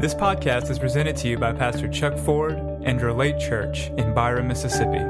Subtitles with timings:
[0.00, 2.54] This podcast is presented to you by Pastor Chuck Ford
[2.84, 5.00] and Relate Church in Byron, Mississippi.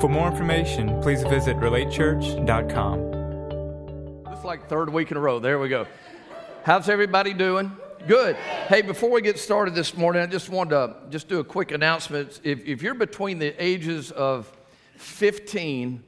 [0.00, 4.32] For more information, please visit relatechurch.com.
[4.32, 5.38] It's like third week in a row.
[5.38, 5.86] There we go.
[6.64, 7.70] How's everybody doing?
[8.08, 8.34] Good.
[8.66, 11.70] Hey, before we get started this morning, I just wanted to just do a quick
[11.70, 12.40] announcement.
[12.42, 14.50] If, if you're between the ages of
[14.96, 16.02] 15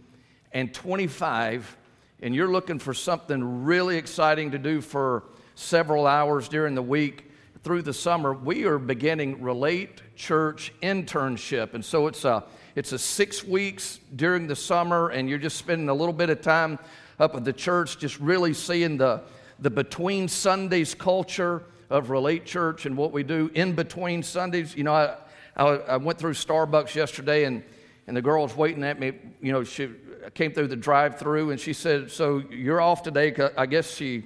[0.50, 1.76] and 25,
[2.22, 5.22] and you're looking for something really exciting to do for
[5.54, 7.26] several hours during the week,
[7.68, 11.74] through the summer, we are beginning Relate Church internship.
[11.74, 12.42] And so it's a,
[12.74, 16.40] it's a six weeks during the summer, and you're just spending a little bit of
[16.40, 16.78] time
[17.20, 19.20] up at the church, just really seeing the,
[19.58, 24.74] the between Sundays culture of Relate Church and what we do in between Sundays.
[24.74, 25.16] You know, I,
[25.54, 27.62] I, I went through Starbucks yesterday, and,
[28.06, 29.12] and the girl was waiting at me.
[29.42, 29.90] You know, she
[30.32, 33.36] came through the drive through, and she said, So you're off today?
[33.58, 34.24] I guess she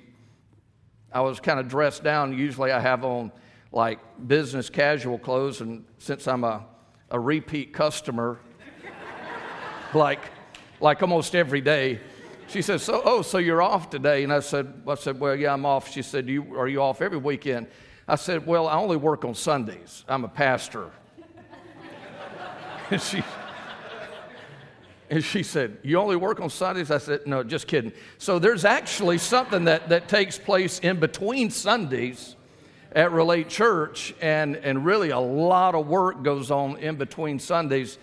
[1.15, 2.37] I was kind of dressed down.
[2.37, 3.33] Usually I have on
[3.73, 6.65] like business casual clothes, and since I'm a,
[7.11, 8.39] a repeat customer,
[9.95, 10.21] like,
[10.81, 11.99] like almost every day,
[12.49, 14.25] she said, so, oh, so you're off today?
[14.25, 15.91] And I said, I said, well, yeah, I'm off.
[15.91, 17.67] She said, you, are you off every weekend?
[18.07, 20.05] I said, well, I only work on Sundays.
[20.07, 20.91] I'm a pastor.
[22.91, 23.23] and she,
[25.13, 26.91] and she said, You only work on Sundays?
[26.91, 27.93] I said, No, just kidding.
[28.17, 32.35] So there's actually something that, that takes place in between Sundays
[32.95, 37.99] at Relate Church, and, and really a lot of work goes on in between Sundays.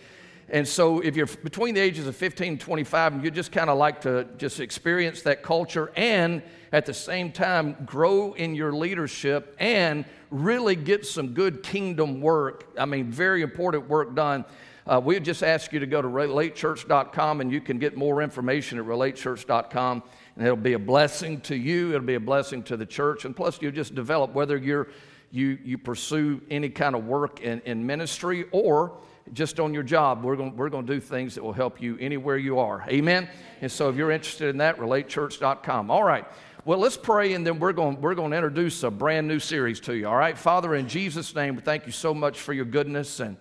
[0.49, 3.69] And so if you're between the ages of 15 and 25, and you just kind
[3.69, 8.71] of like to just experience that culture and at the same time grow in your
[8.73, 14.45] leadership and really get some good kingdom work, I mean, very important work done
[14.89, 18.79] uh, we just ask you to go to relatechurch.com and you can get more information
[18.79, 20.01] at relatechurch.com.
[20.39, 23.25] And it'll be a blessing to you, it'll be a blessing to the church.
[23.25, 24.87] And plus, you'll just develop whether you're,
[25.31, 28.97] you, you pursue any kind of work in, in ministry or
[29.33, 30.23] just on your job.
[30.23, 32.85] We're going we're going to do things that will help you anywhere you are.
[32.87, 33.27] Amen?
[33.59, 35.91] And so if you're interested in that, relatechurch.com.
[35.91, 36.25] All right.
[36.63, 39.81] Well, let's pray and then we're going, we're going to introduce a brand new series
[39.81, 40.07] to you.
[40.07, 40.37] All right.
[40.37, 43.35] Father, in Jesus' name, we thank you so much for your goodness and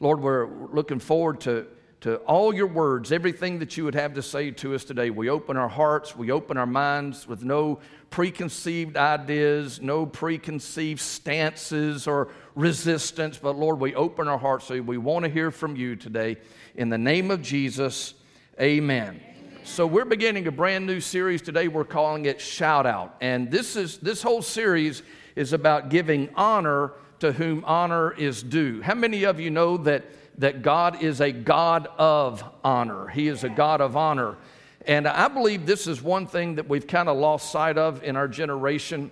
[0.00, 1.66] Lord, we're looking forward to,
[2.02, 5.10] to all your words, everything that you would have to say to us today.
[5.10, 7.78] We open our hearts, we open our minds with no
[8.10, 14.98] preconceived ideas, no preconceived stances or resistance, but Lord, we open our hearts so we
[14.98, 16.38] want to hear from you today.
[16.74, 18.14] In the name of Jesus,
[18.60, 19.20] amen.
[19.62, 21.68] So we're beginning a brand new series today.
[21.68, 23.14] We're calling it Shout Out.
[23.20, 25.04] And this is this whole series
[25.36, 28.82] is about giving honor to whom honor is due.
[28.82, 30.04] How many of you know that,
[30.38, 33.08] that God is a God of honor?
[33.08, 34.36] He is a God of honor.
[34.86, 38.16] And I believe this is one thing that we've kind of lost sight of in
[38.16, 39.10] our generation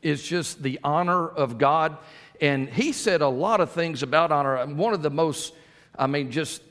[0.00, 1.96] is just the honor of God.
[2.40, 4.64] And he said a lot of things about honor.
[4.66, 5.54] One of the most,
[5.96, 6.62] I mean, just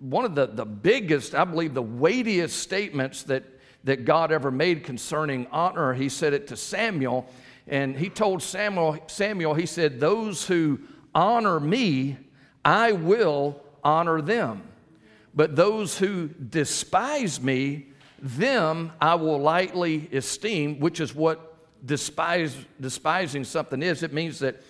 [0.00, 3.44] one of the, the biggest, I believe, the weightiest statements that,
[3.84, 7.28] that God ever made concerning honor, he said it to Samuel.
[7.66, 10.80] And he told Samuel, Samuel, he said, Those who
[11.14, 12.16] honor me,
[12.64, 14.62] I will honor them.
[15.34, 17.86] But those who despise me,
[18.20, 21.54] them I will lightly esteem, which is what
[21.84, 24.02] despise, despising something is.
[24.02, 24.62] It means that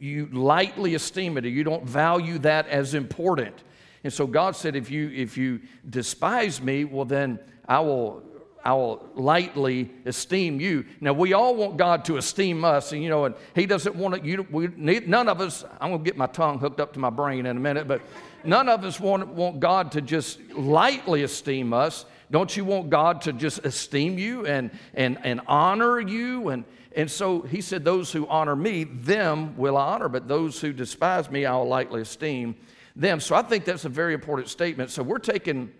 [0.00, 3.54] you lightly esteem it or you don't value that as important.
[4.02, 8.24] And so God said, if you, if you despise me, well, then I will
[8.64, 10.84] I will lightly esteem you.
[11.00, 14.14] Now, we all want God to esteem us, and you know, and He doesn't want
[14.14, 14.24] it.
[14.24, 17.10] You, we, none of us, I'm going to get my tongue hooked up to my
[17.10, 18.02] brain in a minute, but
[18.44, 22.04] none of us want, want God to just lightly esteem us.
[22.30, 26.50] Don't you want God to just esteem you and, and, and honor you?
[26.50, 30.60] And, and so He said, Those who honor me, them will I honor, but those
[30.60, 32.54] who despise me, I will lightly esteem
[32.94, 33.18] them.
[33.18, 34.90] So I think that's a very important statement.
[34.90, 35.72] So we're taking,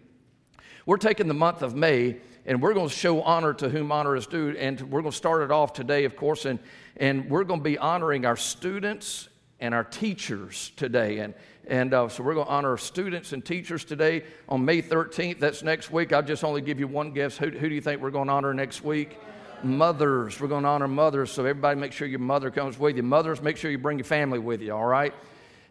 [0.84, 4.16] we're taking the month of May and we're going to show honor to whom honor
[4.16, 4.56] is due.
[4.58, 6.58] And we're going to start it off today, of course, and,
[6.96, 9.28] and we're going to be honoring our students
[9.60, 11.18] and our teachers today.
[11.18, 11.34] And,
[11.68, 15.38] and uh, so we're going to honor students and teachers today on May 13th.
[15.38, 16.12] That's next week.
[16.12, 17.38] I'll just only give you one guess.
[17.38, 19.18] Who, who do you think we're going to honor next week?
[19.62, 20.40] Mothers.
[20.40, 21.30] We're going to honor mothers.
[21.30, 23.04] So everybody make sure your mother comes with you.
[23.04, 25.14] Mothers, make sure you bring your family with you, all right?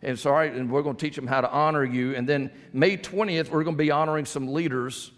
[0.02, 2.16] And so, all right, and we're going to teach them how to honor you.
[2.16, 5.12] And then May 20th, we're going to be honoring some leaders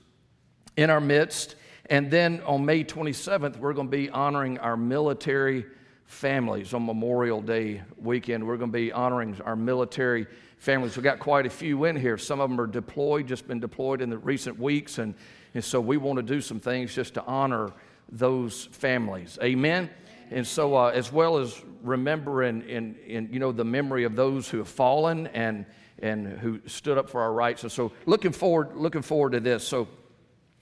[0.78, 1.56] in our midst.
[1.88, 5.66] And then on May 27th, we're going to be honoring our military
[6.06, 8.46] families on Memorial Day weekend.
[8.46, 10.28] We're going to be honoring our military
[10.58, 10.96] families.
[10.96, 12.18] We've got quite a few in here.
[12.18, 14.98] Some of them are deployed, just been deployed in the recent weeks.
[14.98, 15.14] And,
[15.54, 17.72] and so we want to do some things just to honor
[18.10, 19.38] those families.
[19.44, 19.90] Amen.
[20.32, 24.50] And so, uh, as well as remembering in, in, you know, the memory of those
[24.50, 25.66] who have fallen and,
[26.00, 27.64] and who stood up for our rights.
[27.64, 29.68] And so, looking forward, looking forward to this.
[29.68, 29.88] So,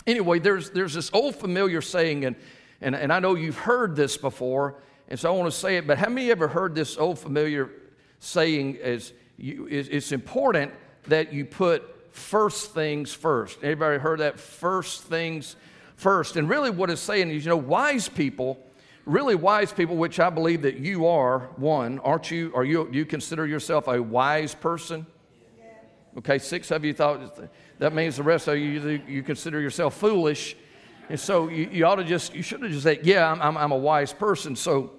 [0.07, 2.35] anyway, there's, there's this old familiar saying, and,
[2.81, 4.75] and, and I know you've heard this before,
[5.07, 7.69] and so I want to say it, but how many ever heard this old familiar
[8.19, 10.71] saying is, you, is it's important
[11.07, 13.59] that you put first things first.
[13.63, 14.39] Anybody heard that?
[14.39, 15.55] First things
[15.95, 16.35] first.
[16.35, 18.59] And really, what it's saying is, you know, wise people,
[19.05, 22.51] really wise people, which I believe that you are one, aren't you?
[22.55, 25.05] Are you, do you consider yourself a wise person?
[26.17, 27.39] Okay, six of you thought
[27.81, 30.55] that means the rest of you, you consider yourself foolish.
[31.09, 33.57] And so you, you ought to just, you should have just said, yeah, I'm, I'm,
[33.57, 34.55] I'm a wise person.
[34.55, 34.91] So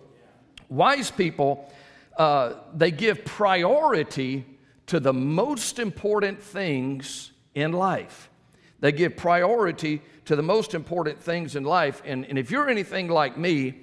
[0.69, 1.73] wise people,
[2.19, 4.45] uh, they give priority
[4.87, 8.29] to the most important things in life.
[8.81, 12.03] They give priority to the most important things in life.
[12.05, 13.75] And, and if you're anything like me,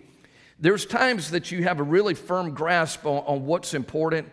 [0.60, 4.30] there's times that you have a really firm grasp on, on what's important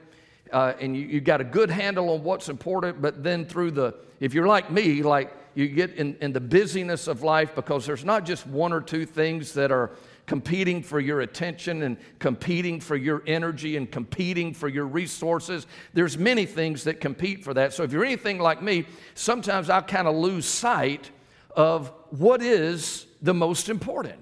[0.52, 3.94] uh, and you, you got a good handle on what's important, but then through the,
[4.20, 8.04] if you're like me, like you get in, in the busyness of life because there's
[8.04, 9.90] not just one or two things that are
[10.26, 15.66] competing for your attention and competing for your energy and competing for your resources.
[15.94, 17.72] There's many things that compete for that.
[17.72, 21.10] So if you're anything like me, sometimes I kind of lose sight
[21.54, 24.18] of what is the most important.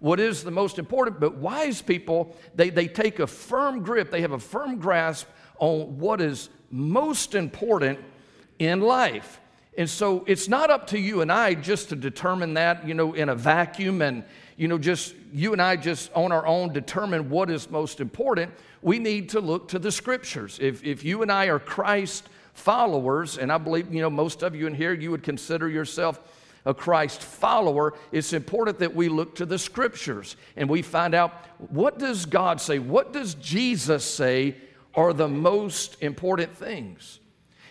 [0.00, 1.18] What is the most important?
[1.18, 5.26] But wise people, they, they take a firm grip, they have a firm grasp
[5.58, 7.98] on what is most important
[8.58, 9.40] in life.
[9.76, 13.14] And so it's not up to you and I just to determine that, you know,
[13.14, 14.24] in a vacuum and,
[14.56, 18.52] you know, just you and I just on our own determine what is most important.
[18.82, 20.58] We need to look to the scriptures.
[20.60, 24.56] If, if you and I are Christ followers, and I believe, you know, most of
[24.56, 26.20] you in here, you would consider yourself
[26.66, 31.32] a Christ follower, it's important that we look to the scriptures and we find out
[31.70, 32.80] what does God say?
[32.80, 34.56] What does Jesus say
[34.94, 37.20] are the most important things?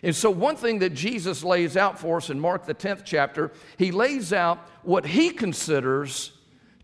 [0.04, 3.52] And so, one thing that Jesus lays out for us in Mark, the 10th chapter,
[3.78, 6.32] he lays out what he considers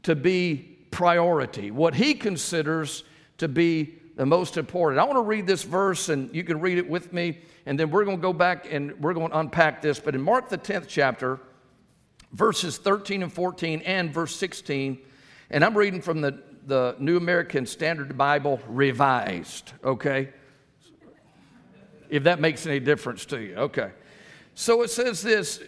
[0.03, 3.03] to be priority, what he considers
[3.37, 4.99] to be the most important.
[4.99, 7.89] I want to read this verse, and you can read it with me, and then
[7.89, 9.99] we're going to go back and we're going to unpack this.
[9.99, 11.39] But in Mark, the 10th chapter,
[12.31, 14.99] verses 13 and 14, and verse 16,
[15.49, 20.29] and I'm reading from the, the New American Standard Bible Revised, okay?
[22.13, 23.55] If that makes any difference to you.
[23.55, 23.89] Okay.
[24.53, 25.59] So it says this,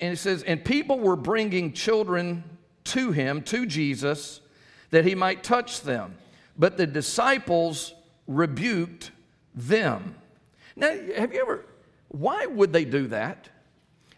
[0.00, 2.44] and it says, and people were bringing children
[2.84, 4.40] to him, to Jesus,
[4.90, 6.14] that he might touch them.
[6.56, 7.92] But the disciples
[8.28, 9.10] rebuked
[9.52, 10.14] them.
[10.76, 11.66] Now, have you ever,
[12.06, 13.48] why would they do that?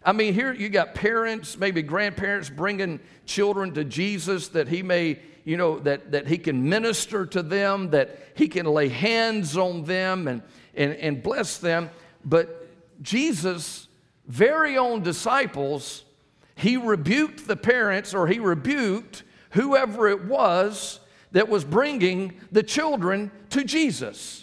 [0.05, 5.21] I mean, here you got parents, maybe grandparents bringing children to Jesus that he may,
[5.45, 9.85] you know, that, that he can minister to them, that he can lay hands on
[9.85, 10.43] them and,
[10.75, 11.91] and, and bless them.
[12.25, 12.69] But
[13.03, 13.89] Jesus'
[14.27, 16.05] very own disciples,
[16.55, 21.01] he rebuked the parents or he rebuked whoever it was
[21.33, 24.42] that was bringing the children to Jesus.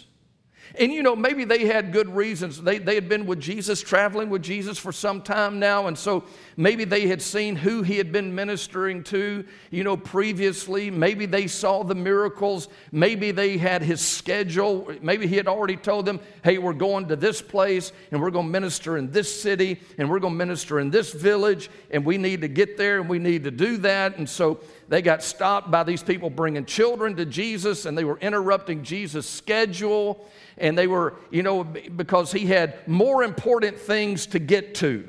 [0.78, 2.62] And you know, maybe they had good reasons.
[2.62, 6.24] They, they had been with Jesus, traveling with Jesus for some time now, and so
[6.56, 10.90] maybe they had seen who he had been ministering to, you know, previously.
[10.90, 12.68] Maybe they saw the miracles.
[12.92, 14.92] Maybe they had his schedule.
[15.02, 18.46] Maybe he had already told them, hey, we're going to this place, and we're going
[18.46, 22.16] to minister in this city, and we're going to minister in this village, and we
[22.16, 24.18] need to get there, and we need to do that.
[24.18, 24.60] And so
[24.90, 29.24] they got stopped by these people bringing children to Jesus, and they were interrupting Jesus'
[29.24, 30.28] schedule
[30.58, 35.08] and they were, you know, because he had more important things to get to.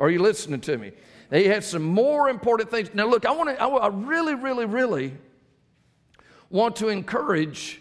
[0.00, 0.90] Are you listening to me?
[1.30, 2.90] They had some more important things.
[2.92, 5.14] Now, look, I want to, I really, really, really
[6.50, 7.80] want to encourage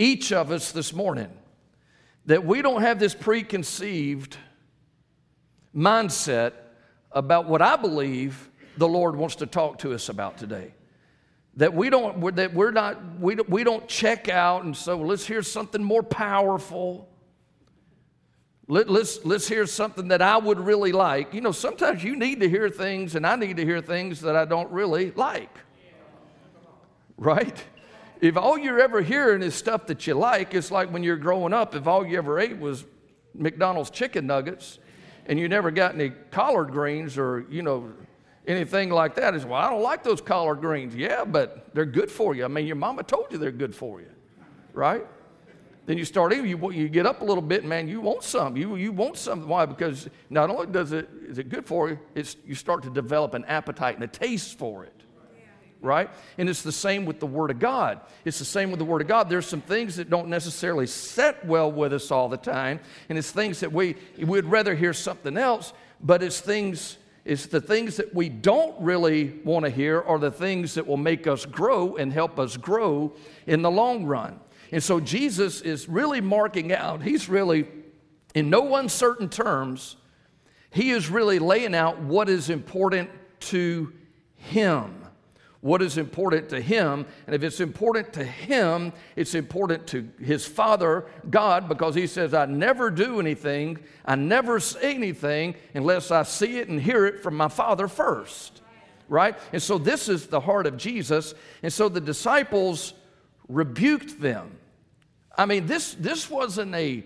[0.00, 1.30] each of us this morning
[2.26, 4.36] that we don't have this preconceived
[5.74, 6.54] mindset
[7.12, 10.72] about what I believe the Lord wants to talk to us about today.
[11.56, 15.26] That we don't that we're not we don't, we don't check out and so let's
[15.26, 17.08] hear something more powerful.
[18.68, 21.32] Let, let's let's hear something that i would really like.
[21.32, 24.36] You know sometimes you need to hear things and i need to hear things that
[24.36, 25.56] i don't really like.
[27.16, 27.56] Right?
[28.20, 31.54] If all you're ever hearing is stuff that you like it's like when you're growing
[31.54, 32.84] up if all you ever ate was
[33.34, 34.78] mcdonald's chicken nuggets
[35.26, 37.92] and you never got any collard greens or you know
[38.46, 40.94] anything like that is, well, I don't like those collard greens.
[40.94, 42.44] Yeah, but they're good for you.
[42.44, 44.10] I mean, your mama told you they're good for you,
[44.72, 45.06] right?
[45.86, 48.56] Then you start eating, you, you get up a little bit, man, you want some.
[48.56, 49.46] You, you want some.
[49.46, 49.66] Why?
[49.66, 53.34] Because not only does it, is it good for you, it's, you start to develop
[53.34, 55.04] an appetite and a taste for it,
[55.80, 56.10] right?
[56.38, 58.00] And it's the same with the Word of God.
[58.24, 59.30] It's the same with the Word of God.
[59.30, 63.30] There's some things that don't necessarily set well with us all the time, and it's
[63.30, 66.98] things that we would rather hear something else, but it's things.
[67.26, 70.96] It's the things that we don't really want to hear are the things that will
[70.96, 73.14] make us grow and help us grow
[73.48, 74.38] in the long run.
[74.70, 77.66] And so Jesus is really marking out, he's really,
[78.36, 79.96] in no uncertain terms,
[80.70, 83.92] he is really laying out what is important to
[84.36, 85.05] him.
[85.66, 87.06] What is important to him.
[87.26, 92.34] And if it's important to him, it's important to his Father, God, because he says,
[92.34, 97.20] I never do anything, I never say anything unless I see it and hear it
[97.20, 98.62] from my Father first.
[99.08, 99.36] Right?
[99.52, 101.34] And so this is the heart of Jesus.
[101.64, 102.94] And so the disciples
[103.48, 104.56] rebuked them.
[105.36, 107.02] I mean, this, this wasn't a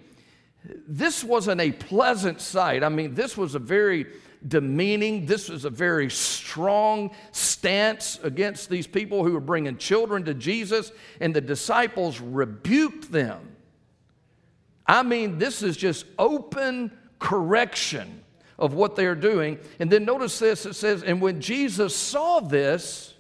[0.87, 2.85] this wasn't a pleasant sight.
[2.85, 4.05] I mean, this was a very
[4.47, 10.35] demeaning, this was a very strong stance against these people who were bringing children to
[10.35, 13.57] Jesus, and the disciples rebuked them.
[14.87, 18.25] I mean, this is just open correction
[18.59, 19.59] of what they're doing.
[19.79, 23.15] And then notice this it says, and when Jesus saw this,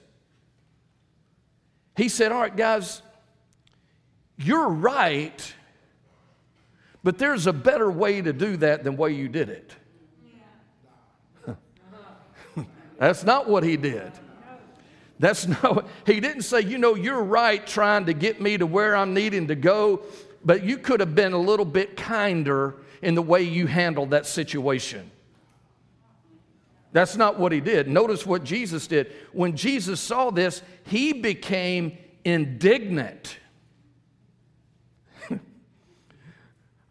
[1.96, 3.02] he said, All right, guys,
[4.36, 5.54] you're right,
[7.02, 9.74] but there's a better way to do that than way you did it.
[13.00, 14.12] That's not what he did.
[15.18, 18.94] That's not, he didn't say, you know, you're right trying to get me to where
[18.94, 20.02] I'm needing to go,
[20.44, 24.26] but you could have been a little bit kinder in the way you handled that
[24.26, 25.10] situation.
[26.92, 27.88] That's not what he did.
[27.88, 29.12] Notice what Jesus did.
[29.32, 33.38] When Jesus saw this, he became indignant.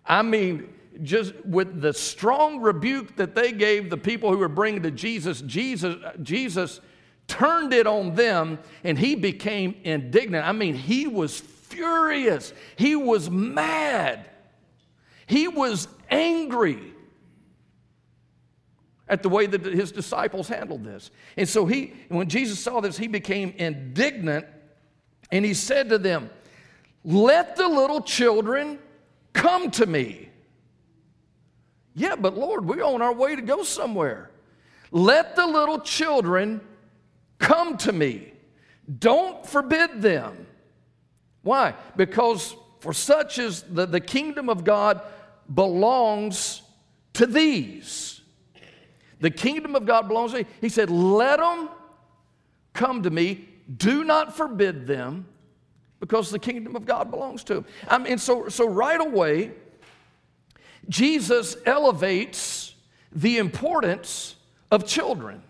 [0.06, 4.84] I mean, just with the strong rebuke that they gave the people who were bringing
[4.84, 6.82] to Jesus, Jesus, Jesus
[7.28, 10.46] turned it on them and he became indignant.
[10.46, 12.54] I mean, he was furious.
[12.76, 14.30] He was mad.
[15.28, 16.94] He was angry
[19.08, 21.12] at the way that his disciples handled this.
[21.38, 24.46] And so he when Jesus saw this, he became indignant
[25.32, 26.30] and he said to them,
[27.04, 28.80] "Let the little children
[29.34, 30.29] Come to me.
[32.00, 34.32] Yeah, but Lord, we're on our way to go somewhere.
[34.90, 36.62] Let the little children
[37.40, 38.32] come to me.
[39.00, 40.48] Don't forbid them.
[41.42, 41.76] Why?
[41.98, 45.02] Because for such is the, the kingdom of God
[45.54, 46.62] belongs
[47.16, 48.22] to these.
[49.20, 50.46] The kingdom of God belongs to me.
[50.62, 51.68] He said, Let them
[52.72, 53.46] come to me.
[53.76, 55.28] Do not forbid them
[56.00, 57.66] because the kingdom of God belongs to them.
[57.90, 59.52] I mean, so, so right away,
[60.88, 62.74] Jesus elevates
[63.12, 64.36] the importance
[64.72, 65.44] of children.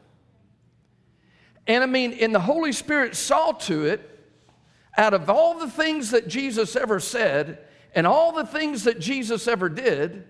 [1.68, 4.06] And I mean, and the Holy Spirit saw to it,
[4.98, 7.60] out of all the things that Jesus ever said
[7.94, 10.26] and all the things that Jesus ever did,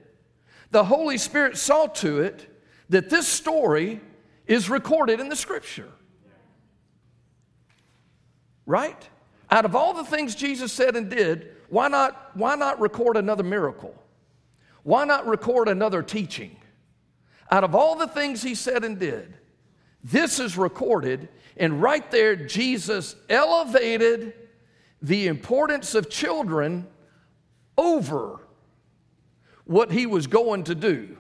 [0.72, 2.48] the Holy Spirit saw to it
[2.90, 4.02] that this story
[4.48, 5.90] is recorded in the scripture.
[8.66, 9.10] Right?
[9.50, 13.44] Out of all the things Jesus said and did, why not, why not record another
[13.44, 13.96] miracle?
[14.84, 16.56] Why not record another teaching?
[17.52, 19.34] Out of all the things he said and did,
[20.04, 24.34] this is recorded, and right there, Jesus elevated
[25.02, 26.88] the importance of children
[27.78, 28.40] over
[29.66, 31.18] what he was going to do.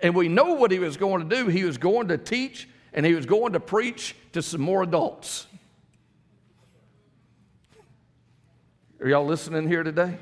[0.00, 1.48] And we know what he was going to do.
[1.48, 5.46] He was going to teach and he was going to preach to some more adults.
[9.00, 10.16] Are y'all listening here today?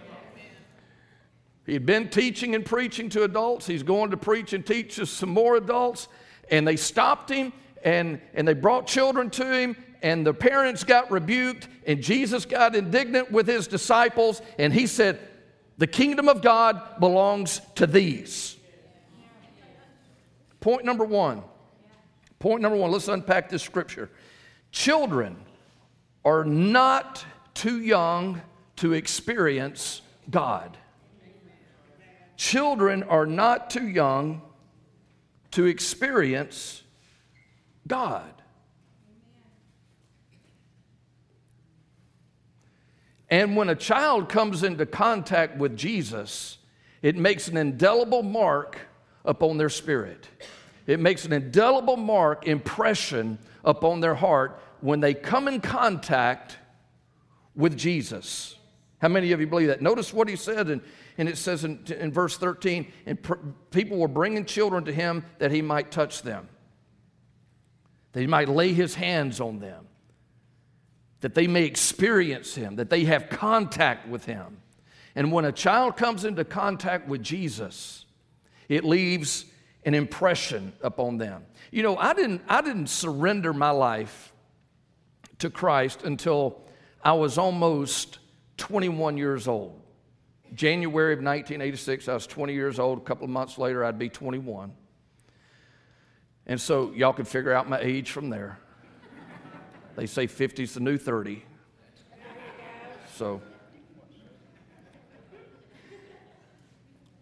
[1.66, 3.66] He'd been teaching and preaching to adults.
[3.66, 6.08] He's going to preach and teach to some more adults.
[6.50, 7.52] And they stopped him
[7.82, 9.76] and, and they brought children to him.
[10.02, 11.68] And the parents got rebuked.
[11.86, 14.42] And Jesus got indignant with his disciples.
[14.58, 15.18] And he said,
[15.78, 18.56] The kingdom of God belongs to these.
[20.60, 21.42] Point number one.
[22.38, 22.90] Point number one.
[22.90, 24.10] Let's unpack this scripture.
[24.70, 25.36] Children
[26.26, 28.42] are not too young
[28.76, 30.76] to experience God.
[32.36, 34.42] Children are not too young
[35.52, 36.82] to experience
[37.86, 38.30] God.
[43.30, 46.58] And when a child comes into contact with Jesus,
[47.02, 48.78] it makes an indelible mark
[49.24, 50.28] upon their spirit.
[50.86, 56.58] It makes an indelible mark, impression upon their heart when they come in contact
[57.56, 58.56] with Jesus.
[59.00, 59.82] How many of you believe that?
[59.82, 60.80] Notice what he said, and,
[61.16, 63.34] and it says in, in verse 13, and pr-
[63.70, 66.48] people were bringing children to him that he might touch them,
[68.12, 69.86] that he might lay his hands on them.
[71.24, 74.58] that they may experience Him, that they have contact with Him.
[75.14, 78.04] And when a child comes into contact with Jesus,
[78.68, 79.46] it leaves
[79.84, 81.46] an impression upon them.
[81.70, 84.34] You know, I didn't, I didn't surrender my life
[85.38, 86.60] to Christ until
[87.02, 88.18] I was almost
[88.58, 89.80] 21 years old.
[90.54, 92.98] January of 1986, I was 20 years old.
[92.98, 94.72] A couple of months later, I'd be 21.
[96.46, 98.58] And so y'all can figure out my age from there.
[99.96, 101.42] They say 50 is the new 30.
[103.14, 103.40] So,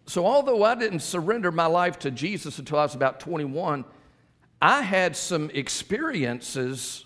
[0.07, 3.85] so although I didn't surrender my life to Jesus until I was about 21,
[4.61, 7.05] I had some experiences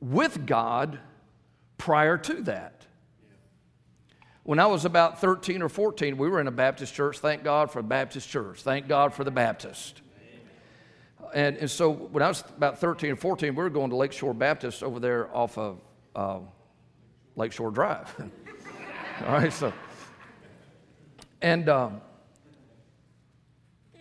[0.00, 0.98] with God
[1.78, 2.77] prior to that.
[4.48, 7.18] When I was about 13 or 14, we were in a Baptist church.
[7.18, 8.62] Thank God for the Baptist church.
[8.62, 10.00] Thank God for the Baptist.
[11.34, 14.32] And, and so when I was about 13 or 14, we were going to Lakeshore
[14.32, 15.82] Baptist over there off of
[16.16, 16.38] uh,
[17.36, 18.10] Lakeshore Drive.
[19.26, 19.70] All right, so.
[21.42, 22.00] And um,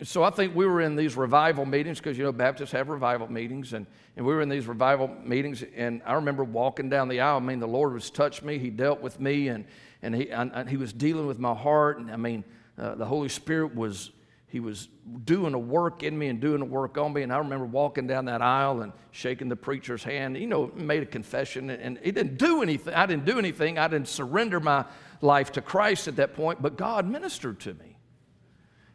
[0.03, 3.29] so I think we were in these revival meetings because, you know, Baptists have revival
[3.29, 3.73] meetings.
[3.73, 3.85] And,
[4.15, 5.65] and we were in these revival meetings.
[5.75, 7.35] And I remember walking down the aisle.
[7.35, 9.49] I mean, the Lord was touched me, He dealt with me.
[9.49, 9.65] And,
[10.01, 11.99] and he, and he was dealing with my heart.
[11.99, 12.43] And I mean,
[12.77, 14.11] uh, the Holy Spirit was,
[14.47, 14.87] he was
[15.25, 17.23] doing a work in me and doing a work on me.
[17.23, 20.37] And I remember walking down that aisle and shaking the preacher's hand.
[20.37, 22.93] You know, made a confession, and he didn't do anything.
[22.93, 23.77] I didn't do anything.
[23.79, 24.85] I didn't surrender my
[25.21, 27.97] life to Christ at that point, but God ministered to me.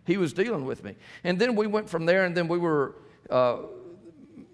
[0.05, 0.97] He was dealing with me.
[1.25, 2.97] And then we went from there, and then we were,
[3.31, 3.59] uh,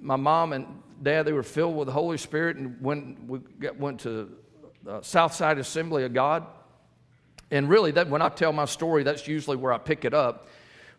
[0.00, 0.66] my mom and
[1.02, 4.30] dad, they were filled with the Holy Spirit, and when we got, went to
[4.88, 6.46] uh, Southside Assembly of God.
[7.50, 10.48] And really, that, when I tell my story, that's usually where I pick it up,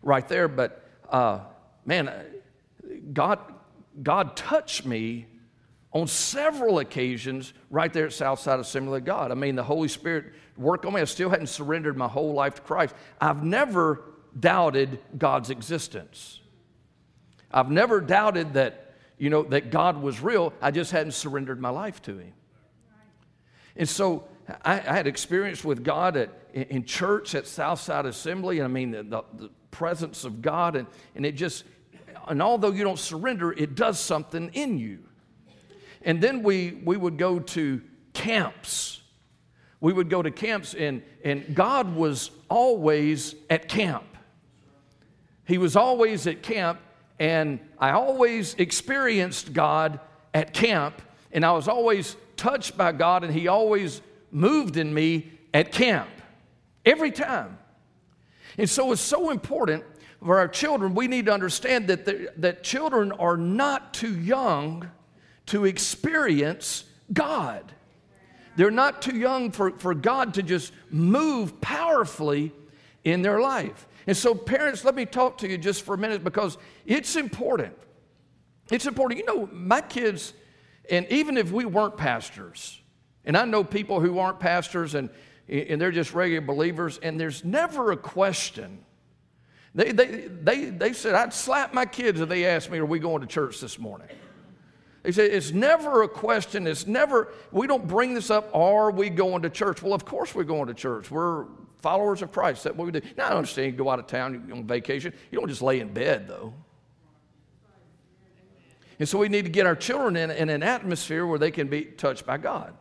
[0.02, 0.48] right there.
[0.48, 1.40] But uh,
[1.84, 2.12] man,
[3.12, 3.38] God,
[4.02, 5.26] God touched me
[5.92, 9.30] on several occasions right there at Southside Assembly of God.
[9.30, 11.00] I mean, the Holy Spirit worked on me.
[11.00, 12.94] I still hadn't surrendered my whole life to Christ.
[13.20, 14.02] I've never
[14.38, 16.40] doubted God's existence.
[17.52, 20.52] I've never doubted that, you know, that God was real.
[20.62, 22.32] I just hadn't surrendered my life to Him.
[23.76, 24.24] And so
[24.64, 28.90] I, I had experience with God at, in church at Southside Assembly, and I mean
[28.90, 31.64] the, the, the presence of God, and, and it just,
[32.28, 34.98] and although you don't surrender, it does something in you.
[36.02, 39.02] And then we, we would go to camps.
[39.80, 44.04] We would go to camps, and, and God was always at camp.
[45.44, 46.80] He was always at camp,
[47.18, 50.00] and I always experienced God
[50.32, 51.02] at camp,
[51.32, 54.00] and I was always touched by God, and He always
[54.32, 56.08] moved in me at camp
[56.84, 57.58] every time.
[58.56, 59.84] And so it's so important
[60.24, 60.94] for our children.
[60.94, 64.90] We need to understand that, the, that children are not too young
[65.46, 67.72] to experience God.
[68.56, 72.52] They're not too young for, for God to just move powerfully
[73.04, 73.86] in their life.
[74.06, 77.76] And so, parents, let me talk to you just for a minute because it's important.
[78.70, 79.20] It's important.
[79.20, 80.32] You know, my kids,
[80.90, 82.80] and even if we weren't pastors,
[83.24, 85.08] and I know people who aren't pastors and,
[85.48, 88.84] and they're just regular believers, and there's never a question.
[89.74, 92.98] They, they, they, they said, I'd slap my kids if they asked me, Are we
[92.98, 94.08] going to church this morning?
[95.02, 96.66] They said, It's never a question.
[96.66, 99.82] It's never, we don't bring this up, Are we going to church?
[99.82, 101.10] Well, of course we're going to church.
[101.10, 101.46] We're
[101.78, 102.64] followers of Christ.
[102.64, 103.06] That's what we do.
[103.16, 105.12] Now, I understand you go out of town you on vacation.
[105.30, 106.52] You don't just lay in bed, though.
[109.00, 111.68] And so we need to get our children in, in an atmosphere where they can
[111.68, 112.74] be touched by God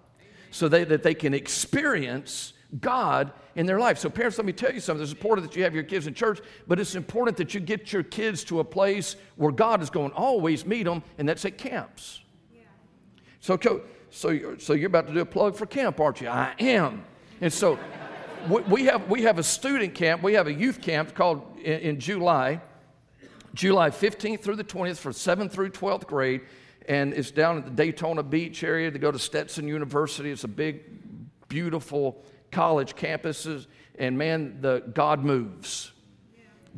[0.52, 2.52] so they, that they can experience
[2.82, 3.98] God in their life.
[3.98, 5.02] So, parents, let me tell you something.
[5.02, 7.94] It's important that you have your kids in church, but it's important that you get
[7.94, 10.12] your kids to a place where God is going.
[10.12, 12.20] to Always meet them, and that's at camps.
[12.54, 12.62] Yeah.
[13.40, 13.58] So,
[14.12, 16.28] so, you're, so you're about to do a plug for camp, aren't you?
[16.28, 17.06] I am.
[17.40, 17.80] And so
[18.70, 22.00] we, have, we have a student camp, we have a youth camp called in, in
[22.00, 22.62] July.
[23.60, 26.40] July 15th through the 20th for 7th through 12th grade.
[26.88, 30.32] And it's down at the Daytona Beach area to go to Stetson University.
[30.32, 30.80] It's a big,
[31.50, 33.68] beautiful college campuses.
[33.96, 35.92] And man, the God moves.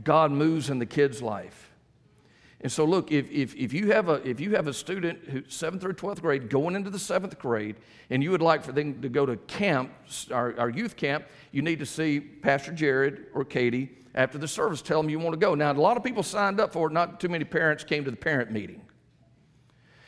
[0.03, 1.70] God moves in the kid's life.
[2.61, 5.41] And so, look, if, if, if, you have a, if you have a student who
[5.41, 7.75] 7th through 12th grade going into the 7th grade,
[8.11, 9.91] and you would like for them to go to camp,
[10.31, 14.83] our, our youth camp, you need to see Pastor Jared or Katie after the service.
[14.83, 15.55] Tell them you want to go.
[15.55, 18.11] Now, a lot of people signed up for it, not too many parents came to
[18.11, 18.81] the parent meeting.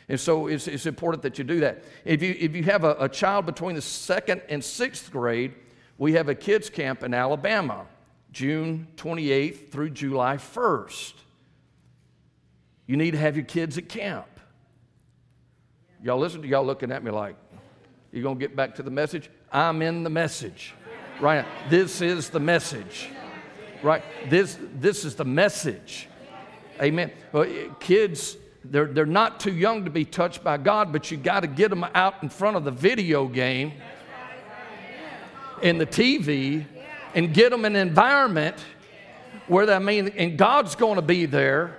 [0.08, 1.84] And so it's, it's important that you do that.
[2.06, 5.54] If you, if you have a, a child between the second and sixth grade,
[5.98, 7.88] we have a kids' camp in Alabama,
[8.32, 11.14] June 28th through July 1st.
[12.86, 14.28] You need to have your kids at camp.
[16.04, 17.36] Y'all listen to y'all looking at me like,
[18.12, 19.30] you're to get back to the message?
[19.52, 20.74] I'm in the message.
[21.20, 21.46] Right?
[21.70, 23.10] This is the message.
[23.82, 24.04] Right?
[24.30, 26.08] This, this is the message.
[26.82, 27.12] Amen.
[27.32, 31.18] Well, eh, kids, they're, they're not too young to be touched by God, but you
[31.18, 33.74] got to get them out in front of the video game
[35.62, 36.66] and the TV
[37.16, 38.58] and get them an environment
[39.48, 41.78] where I mean, and God's going to be there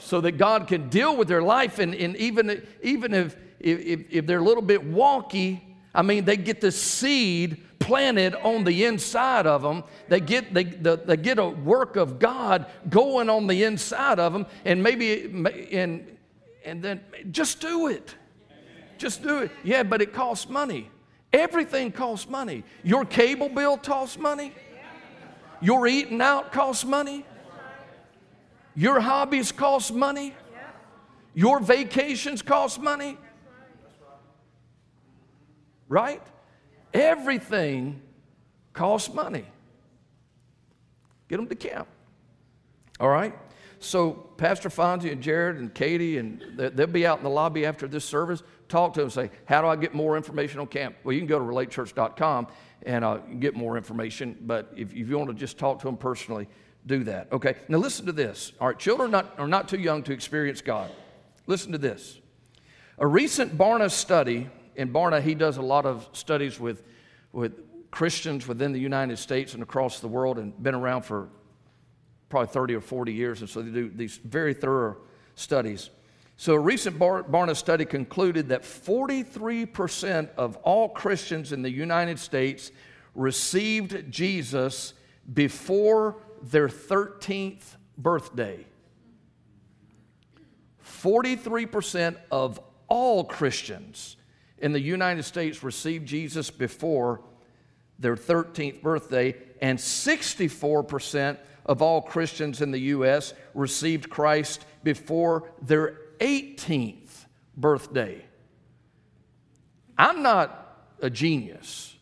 [0.00, 1.78] so that God can deal with their life.
[1.78, 5.60] And, and even, even if, if, if they're a little bit wonky,
[5.94, 9.84] I mean, they get the seed planted on the inside of them.
[10.08, 14.32] They get, they, the, they get a work of God going on the inside of
[14.32, 15.24] them, and maybe,
[15.72, 16.16] and,
[16.64, 18.14] and then just do it.
[18.98, 19.50] Just do it.
[19.64, 20.90] Yeah, but it costs money.
[21.32, 22.64] Everything costs money.
[22.82, 24.52] Your cable bill costs money.
[25.60, 27.24] Your eating out costs money.
[28.74, 30.34] Your hobbies cost money.
[31.34, 33.18] Your vacations cost money.
[35.88, 36.22] Right?
[36.94, 38.00] Everything
[38.72, 39.44] costs money.
[41.28, 41.88] Get them to camp.
[42.98, 43.34] All right?
[43.82, 47.88] So, Pastor Fonzie and Jared and Katie, and they'll be out in the lobby after
[47.88, 48.42] this service.
[48.68, 50.96] Talk to them say, How do I get more information on camp?
[51.02, 52.48] Well, you can go to relatechurch.com
[52.84, 54.36] and uh, get more information.
[54.42, 56.46] But if, if you want to just talk to them personally,
[56.86, 57.32] do that.
[57.32, 58.52] Okay, now listen to this.
[58.60, 60.90] All right, children not, are not too young to experience God.
[61.46, 62.18] Listen to this.
[62.98, 66.82] A recent Barna study, in Barna, he does a lot of studies with,
[67.32, 67.52] with
[67.90, 71.28] Christians within the United States and across the world and been around for
[72.28, 73.40] probably 30 or 40 years.
[73.40, 74.96] And so they do these very thorough
[75.34, 75.90] studies.
[76.36, 82.72] So, a recent Barna study concluded that 43% of all Christians in the United States
[83.14, 84.94] received Jesus
[85.34, 88.64] before their 13th birthday.
[90.84, 94.16] 43% of all Christians
[94.58, 97.22] in the United States received Jesus before
[97.98, 103.34] their 13th birthday, and 64% of all Christians in the U.S.
[103.54, 107.26] received Christ before their 18th
[107.56, 108.24] birthday.
[109.98, 111.94] I'm not a genius,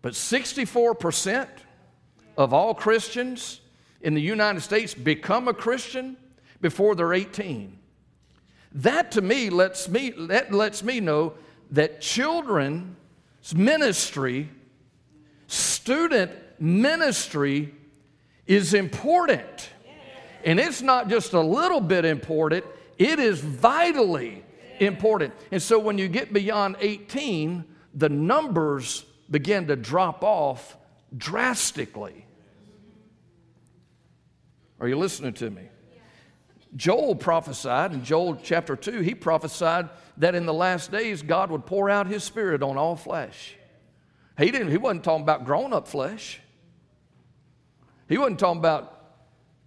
[0.00, 1.46] but 64%
[2.36, 3.60] of all Christians
[4.00, 6.16] in the United States become a Christian
[6.60, 7.78] before they're 18.
[8.72, 11.34] That to me lets me, that lets me know
[11.70, 14.48] that children's ministry,
[15.46, 17.74] student ministry
[18.46, 19.70] is important.
[20.44, 22.64] And it's not just a little bit important,
[22.98, 24.44] it is vitally
[24.80, 25.32] important.
[25.50, 30.76] And so when you get beyond 18, the numbers begin to drop off
[31.16, 32.23] drastically.
[34.80, 35.68] Are you listening to me?
[36.76, 41.66] Joel prophesied in Joel chapter 2, he prophesied that in the last days God would
[41.66, 43.56] pour out his spirit on all flesh.
[44.36, 46.40] He didn't he wasn't talking about grown-up flesh.
[48.08, 48.94] He wasn't talking about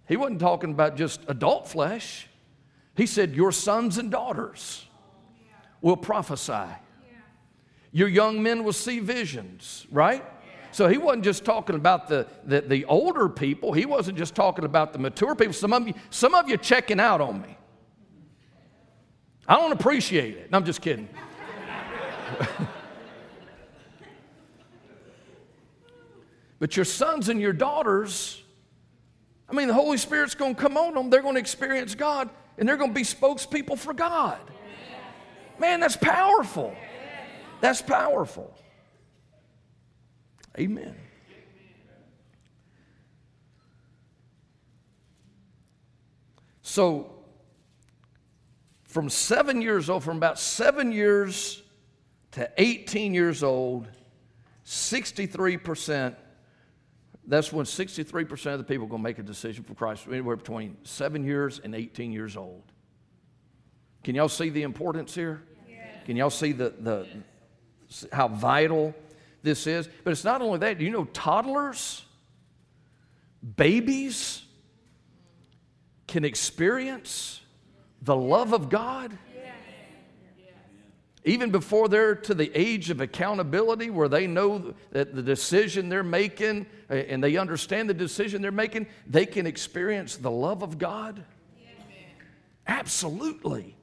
[0.06, 2.28] he wasn't talking about just adult flesh.
[2.96, 4.86] He said, Your sons and daughters
[5.80, 6.68] will prophesy.
[7.92, 10.24] Your young men will see visions, right?
[10.70, 13.72] So he wasn't just talking about the, the, the, older people.
[13.72, 15.54] He wasn't just talking about the mature people.
[15.54, 17.56] Some of you, some of you checking out on me.
[19.46, 20.50] I don't appreciate it.
[20.50, 21.08] No, I'm just kidding.
[26.58, 28.42] but your sons and your daughters
[29.48, 31.08] I mean, the Holy Spirit's going to come on them.
[31.08, 32.28] They're going to experience God,
[32.58, 34.38] and they're going to be spokespeople for God.
[35.58, 36.74] Man, that's powerful.
[37.60, 38.54] That's powerful.
[40.56, 40.94] Amen.
[46.62, 47.12] So,
[48.84, 51.62] from seven years old, from about seven years
[52.32, 53.88] to 18 years old,
[54.64, 56.14] 63%
[57.28, 60.34] that's when 63% of the people are going to make a decision for Christ, anywhere
[60.34, 62.62] between seven years and 18 years old.
[64.02, 65.42] Can y'all see the importance here?
[66.06, 67.06] Can y'all see the, the,
[68.10, 68.94] how vital
[69.42, 69.88] this is?
[70.04, 70.78] But it's not only that.
[70.78, 72.04] Do you know toddlers,
[73.56, 74.42] babies
[76.06, 77.40] can experience
[78.02, 79.16] the love of God?
[81.28, 86.02] even before they're to the age of accountability where they know that the decision they're
[86.02, 91.22] making and they understand the decision they're making, they can experience the love of God?
[92.66, 93.76] Absolutely.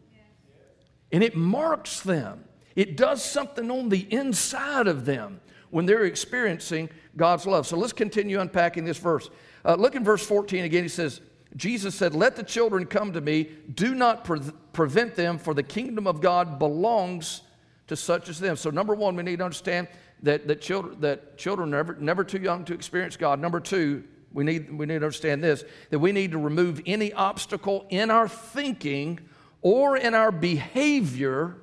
[1.12, 2.44] And it marks them.
[2.76, 7.68] It does something on the inside of them when they're experiencing God's love.
[7.68, 9.30] So let's continue unpacking this verse.
[9.64, 10.84] Uh, look in verse 14 again.
[10.84, 11.22] He says,
[11.56, 13.50] Jesus said, Let the children come to me.
[13.74, 14.42] Do not pre-
[14.74, 17.42] prevent them, for the kingdom of God belongs
[17.88, 18.58] to such as them.
[18.58, 19.88] So, number one, we need to understand
[20.24, 23.40] that, that, children, that children are never, never too young to experience God.
[23.40, 27.14] Number two, we need, we need to understand this that we need to remove any
[27.14, 29.20] obstacle in our thinking
[29.62, 31.56] or in our behavior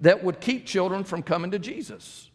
[0.00, 2.30] that would keep children from coming to Jesus.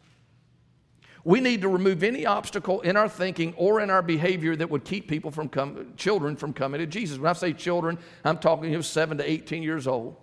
[1.24, 4.84] We need to remove any obstacle in our thinking or in our behavior that would
[4.84, 7.18] keep people from come, children from coming to Jesus.
[7.18, 10.16] When I say children, I'm talking you know, 7 to 18 years old.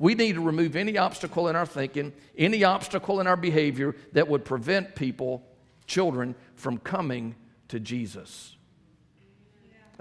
[0.00, 4.26] We need to remove any obstacle in our thinking, any obstacle in our behavior that
[4.26, 5.46] would prevent people,
[5.86, 7.36] children, from coming
[7.68, 8.56] to Jesus.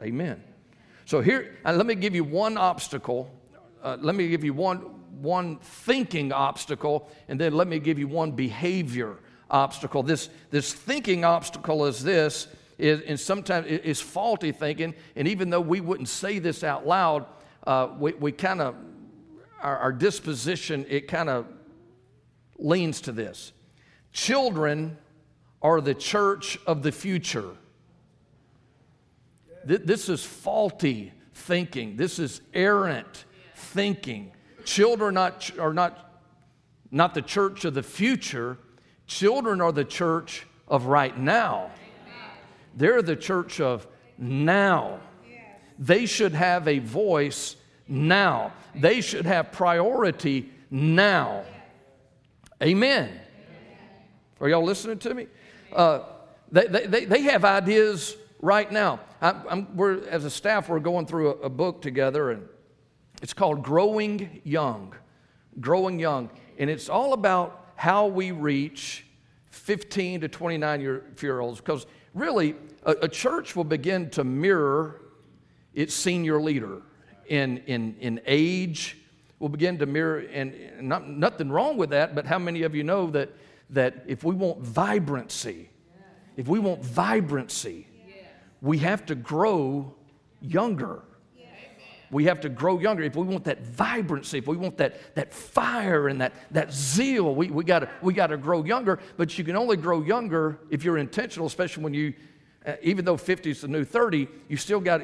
[0.01, 0.43] Amen.
[1.05, 3.31] So here, let me give you one obstacle.
[3.83, 8.07] Uh, let me give you one, one thinking obstacle, and then let me give you
[8.07, 9.17] one behavior
[9.49, 10.03] obstacle.
[10.03, 12.47] This, this thinking obstacle is this,
[12.77, 17.25] is, and sometimes it's faulty thinking, and even though we wouldn't say this out loud,
[17.65, 18.75] uh, we, we kind of
[19.63, 21.47] our, our disposition, it kind of
[22.59, 23.53] leans to this.
[24.11, 24.97] Children
[25.61, 27.49] are the church of the future.
[29.65, 31.95] This is faulty thinking.
[31.95, 33.23] This is errant
[33.55, 34.33] thinking.
[34.65, 36.13] Children not, are not,
[36.91, 38.57] not the church of the future.
[39.07, 41.71] Children are the church of right now.
[42.75, 44.99] They're the church of now.
[45.77, 47.55] They should have a voice
[47.87, 48.53] now.
[48.75, 51.43] They should have priority now.
[52.61, 53.19] Amen.
[54.39, 55.27] Are y'all listening to me?
[55.71, 55.99] Uh,
[56.51, 58.99] they, they, they have ideas right now.
[59.21, 59.65] I,
[60.09, 62.47] as a staff, we're going through a, a book together, and
[63.23, 64.93] it's called Growing Young.
[65.61, 66.29] Growing Young.
[66.59, 69.05] And it's all about how we reach
[69.51, 71.61] 15 to 29 year, year olds.
[71.61, 75.01] Because really, a, a church will begin to mirror
[75.73, 76.81] its senior leader
[77.27, 78.97] in, in, in age
[79.39, 82.83] will begin to mirror, and not, nothing wrong with that, but how many of you
[82.83, 83.29] know that,
[83.69, 85.69] that if we want vibrancy,
[86.35, 87.87] if we want vibrancy,
[88.61, 89.93] we have to grow
[90.41, 91.03] younger.
[92.13, 93.03] We have to grow younger.
[93.03, 97.33] If we want that vibrancy, if we want that, that fire and that, that zeal,
[97.35, 98.99] we, we got we to grow younger.
[99.17, 102.13] But you can only grow younger if you're intentional, especially when you,
[102.65, 105.01] uh, even though 50 is the new 30, you still got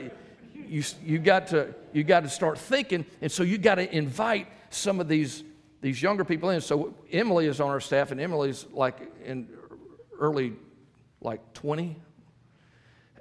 [0.69, 4.47] you, you, got to, you got to start thinking, and so you got to invite
[4.69, 5.43] some of these,
[5.81, 6.61] these younger people in.
[6.61, 9.49] So Emily is on our staff, and Emily's like in
[10.19, 10.53] early,
[11.21, 11.97] like 20.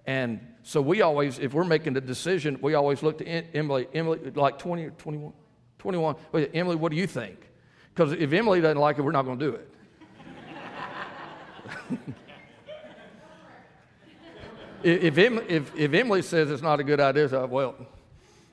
[0.08, 4.18] And so we always, if we're making a decision, we always look to Emily, Emily,
[4.34, 5.34] like 20 or 21?
[5.78, 6.16] 21.
[6.32, 7.38] Wait, Emily, what do you think?
[7.92, 9.70] Because if Emily doesn't like it, we're not going to do it.
[15.04, 17.74] if, if, if Emily says it's not a good idea, so, well,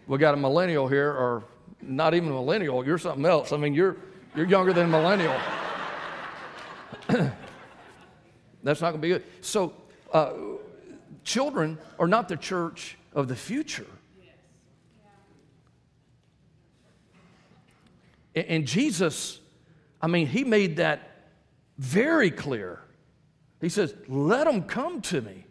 [0.07, 1.45] we got a millennial here, or
[1.81, 3.53] not even a millennial, you're something else.
[3.53, 3.95] I mean, you're,
[4.35, 5.39] you're younger than a millennial.
[8.61, 9.23] That's not going to be good.
[9.39, 9.73] So,
[10.11, 10.33] uh,
[11.25, 13.87] children are not the church of the future.
[18.35, 19.39] And Jesus,
[20.01, 21.29] I mean, he made that
[21.77, 22.81] very clear.
[23.61, 25.45] He says, Let them come to me.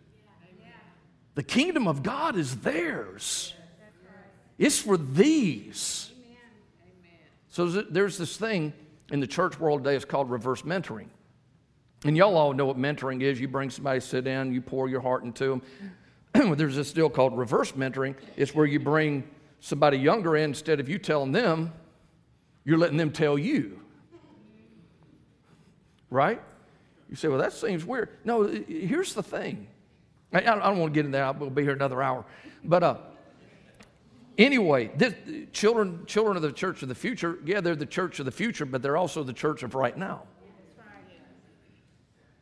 [1.35, 3.55] The kingdom of God is theirs.
[4.59, 6.13] It's for these.
[7.49, 8.73] So there's this thing
[9.11, 11.09] in the church world today, it's called reverse mentoring.
[12.05, 13.41] And y'all all know what mentoring is.
[13.41, 15.63] You bring somebody, sit down, you pour your heart into
[16.35, 16.55] them.
[16.57, 18.15] there's this deal called reverse mentoring.
[18.37, 19.25] It's where you bring
[19.61, 21.73] somebody younger in instead of you telling them,
[22.65, 23.81] you're letting them tell you.
[26.11, 26.43] Right?
[27.09, 28.11] You say, well, that seems weird.
[28.25, 29.67] No, here's the thing
[30.33, 31.33] I, don't want to get in there.
[31.33, 32.25] We'll be here another hour.
[32.63, 32.97] But uh,
[34.37, 35.15] anyway, this,
[35.53, 38.67] children, children of the church of the future, yeah, they're the church of the future,
[38.67, 40.25] but they're also the church of right now.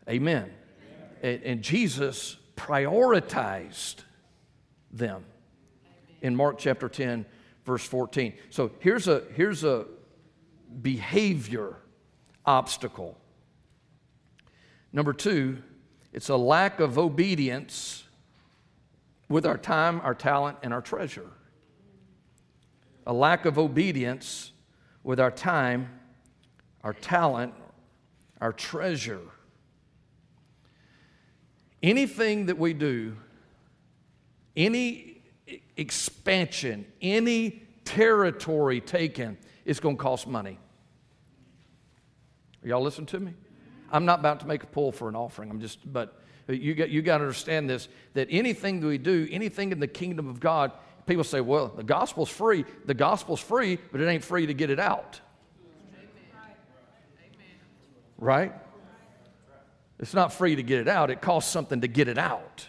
[0.08, 0.50] Amen.
[1.22, 3.96] And, Jesus prioritized
[4.90, 5.24] them
[6.20, 7.24] in Mark chapter 10,
[7.64, 8.34] verse 14.
[8.50, 9.86] So here's a, here's a
[10.80, 11.76] behavior
[12.44, 13.16] obstacle.
[14.92, 15.58] Number two,
[16.12, 18.04] it's a lack of obedience
[19.28, 21.30] with our time, our talent, and our treasure.
[23.06, 24.52] A lack of obedience
[25.02, 25.88] with our time,
[26.84, 27.54] our talent,
[28.40, 29.20] our treasure.
[31.82, 33.16] Anything that we do,
[34.56, 35.22] any
[35.76, 40.58] expansion, any territory taken, is going to cost money.
[42.62, 43.34] Are y'all listen to me?
[43.90, 45.50] I'm not about to make a pull for an offering.
[45.50, 48.98] I'm just, but uh, you got, you got to understand this that anything that we
[48.98, 50.72] do, anything in the kingdom of God,
[51.06, 52.64] people say, well, the gospel's free.
[52.86, 55.20] The gospel's free, but it ain't free to get it out.
[58.18, 58.52] right?
[60.02, 62.66] It's not free to get it out, it costs something to get it out.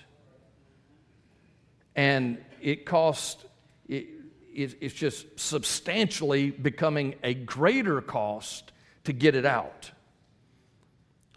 [1.95, 3.43] And it costs,
[3.87, 4.05] it,
[4.53, 8.71] it's just substantially becoming a greater cost
[9.05, 9.91] to get it out.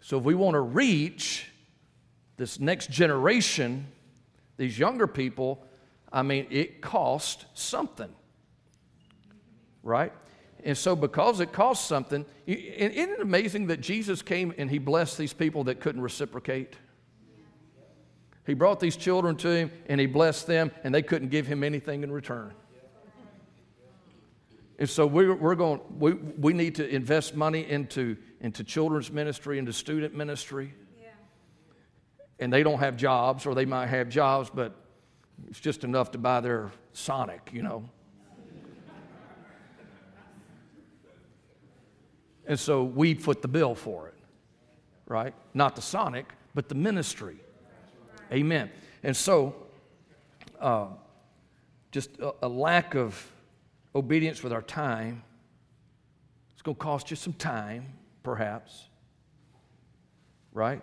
[0.03, 1.49] So if we want to reach
[2.37, 3.87] this next generation,
[4.55, 5.65] these younger people,
[6.13, 8.13] I mean, it costs something,
[9.81, 10.13] right?
[10.63, 15.17] And so, because it costs something, isn't it amazing that Jesus came and he blessed
[15.17, 16.75] these people that couldn't reciprocate?
[18.45, 21.63] He brought these children to him and he blessed them, and they couldn't give him
[21.63, 22.53] anything in return.
[24.79, 29.57] And so we're, we're going, we, we need to invest money into, into children's ministry,
[29.57, 30.73] into student ministry.
[31.01, 31.07] Yeah.
[32.39, 34.75] And they don't have jobs, or they might have jobs, but
[35.47, 37.89] it's just enough to buy their Sonic, you know.
[42.47, 44.15] And so we foot the bill for it,
[45.05, 45.33] right?
[45.53, 47.37] Not the Sonic, but the ministry.
[48.31, 48.71] Amen.
[49.03, 49.55] And so,
[50.59, 50.87] uh,
[51.91, 53.31] just a, a lack of
[53.93, 55.23] obedience with our time.
[56.53, 58.87] It's going to cost you some time, perhaps.
[60.53, 60.81] Right?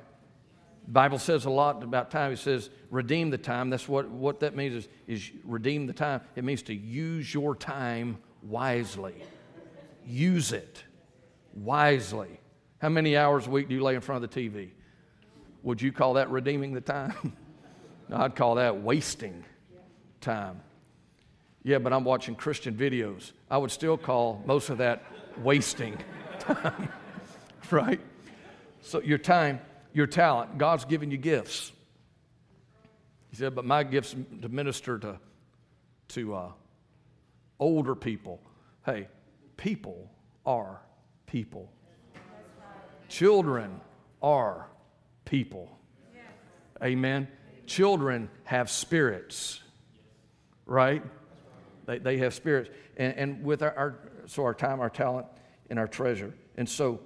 [0.85, 2.33] The Bible says a lot about time.
[2.33, 3.71] It says, redeem the time.
[3.71, 6.21] That's what, what that means is, is redeem the time.
[6.37, 9.15] It means to use your time wisely.
[10.07, 10.85] Use it
[11.55, 12.41] wisely.
[12.79, 14.71] How many hours a week do you lay in front of the TV?
[15.63, 17.37] Would you call that redeeming the time?
[18.09, 19.45] no, I'd call that wasting
[20.21, 20.61] time.
[21.63, 23.33] Yeah, but I'm watching Christian videos.
[23.51, 25.03] I would still call most of that
[25.43, 25.97] wasting
[26.41, 26.91] time,
[27.71, 28.01] right?
[28.83, 29.61] So your time,
[29.95, 31.73] your talent, God's given you gifts.
[33.31, 35.19] He said, but my gifts to minister to,
[36.09, 36.53] to uh,
[37.59, 38.41] older people.
[38.85, 39.09] Hey,
[39.57, 40.11] people
[40.45, 40.81] are
[41.35, 41.69] people.
[43.09, 43.81] Children
[44.23, 44.69] are
[45.25, 45.69] people.
[46.81, 47.27] Amen.
[47.67, 49.61] Children have spirits,
[50.65, 51.03] right?
[51.87, 52.71] They, they have spirits.
[52.97, 55.27] And, and with our, our, so our time, our talent,
[55.71, 56.33] and our treasure.
[56.57, 57.01] And so,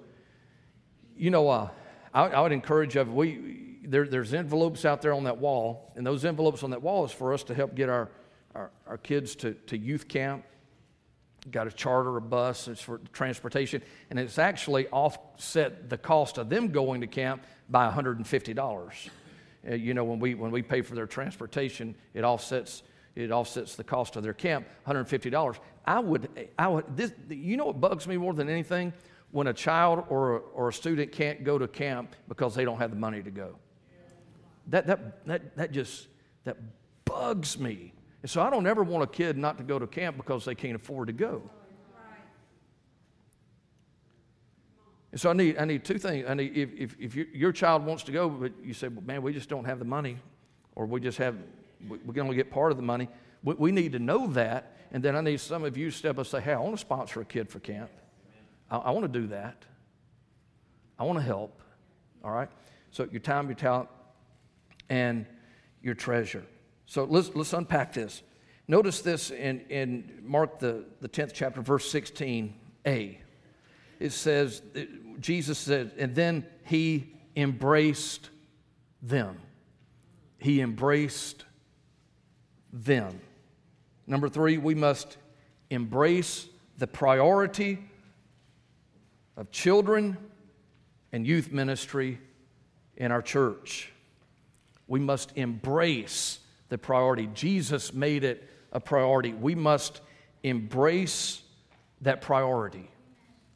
[1.17, 1.69] you know, uh,
[2.13, 6.05] I, I, would encourage you, we, there, there's envelopes out there on that wall, and
[6.05, 8.11] those envelopes on that wall is for us to help get our,
[8.53, 10.45] our, our kids to, to youth camp.
[11.51, 16.49] Got to charter a bus, it's for transportation, and it's actually offset the cost of
[16.49, 19.09] them going to camp by $150.
[19.69, 22.83] Uh, you know, when we, when we pay for their transportation, it offsets
[23.15, 25.57] it offsets the cost of their camp, $150.
[25.85, 28.93] I would, I would this, you know what bugs me more than anything?
[29.31, 32.77] When a child or a, or a student can't go to camp because they don't
[32.77, 33.55] have the money to go.
[34.67, 36.07] That, that, that, that just,
[36.45, 36.57] that
[37.05, 37.93] bugs me.
[38.21, 40.55] And so I don't ever want a kid not to go to camp because they
[40.55, 41.49] can't afford to go.
[45.11, 46.25] And so I need, I need two things.
[46.27, 49.23] I need, if, if, if your, child wants to go, but you say, well, man,
[49.23, 50.17] we just don't have the money,
[50.75, 51.35] or we just have
[51.87, 53.07] we can only get part of the money.
[53.43, 54.75] We, we need to know that.
[54.91, 56.79] And then I need some of you step up and say, hey, I want to
[56.79, 57.89] sponsor a kid for camp.
[58.69, 59.65] I, I want to do that.
[60.97, 61.61] I want to help.
[62.23, 62.49] All right?
[62.91, 63.89] So your time, your talent,
[64.89, 65.25] and
[65.81, 66.43] your treasure.
[66.89, 68.23] So let's, let's unpack this.
[68.67, 73.17] Notice this in, in Mark, the, the 10th chapter, verse 16a.
[73.99, 74.63] It says,
[75.19, 78.31] Jesus said, and then he embraced
[79.03, 79.39] them.
[80.39, 81.45] He embraced
[82.73, 83.21] them.
[84.07, 85.17] Number three, we must
[85.69, 86.47] embrace
[86.79, 87.77] the priority
[89.37, 90.17] of children
[91.11, 92.19] and youth ministry
[92.97, 93.91] in our church.
[94.87, 97.27] We must embrace the priority.
[97.33, 99.33] Jesus made it a priority.
[99.33, 100.01] We must
[100.43, 101.41] embrace
[102.01, 102.89] that priority.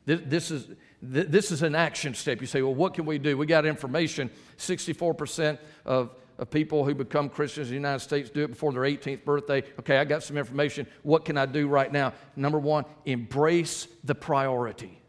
[0.05, 0.67] This, is,
[1.01, 2.41] this is an action step.
[2.41, 3.37] You say, well, what can we do?
[3.37, 4.29] We got information.
[4.57, 8.81] 64% of of people who become Christians in the United States do it before their
[8.81, 9.63] 18th birthday.
[9.79, 10.87] Okay, I got some information.
[11.03, 12.13] What can I do right now?
[12.35, 14.99] Number one, embrace the priority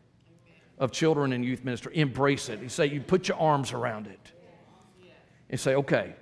[0.78, 1.96] of children and youth ministry.
[1.96, 2.61] Embrace it.
[2.61, 4.32] You say, you put your arms around it
[5.48, 6.14] and say, okay,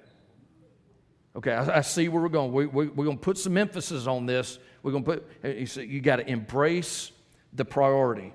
[1.37, 2.53] okay, I, I see where we're going.
[2.53, 4.59] We, we, we're going to put some emphasis on this.
[4.83, 7.12] We're going to put, eh, you, say, you got to embrace
[7.53, 8.33] the priority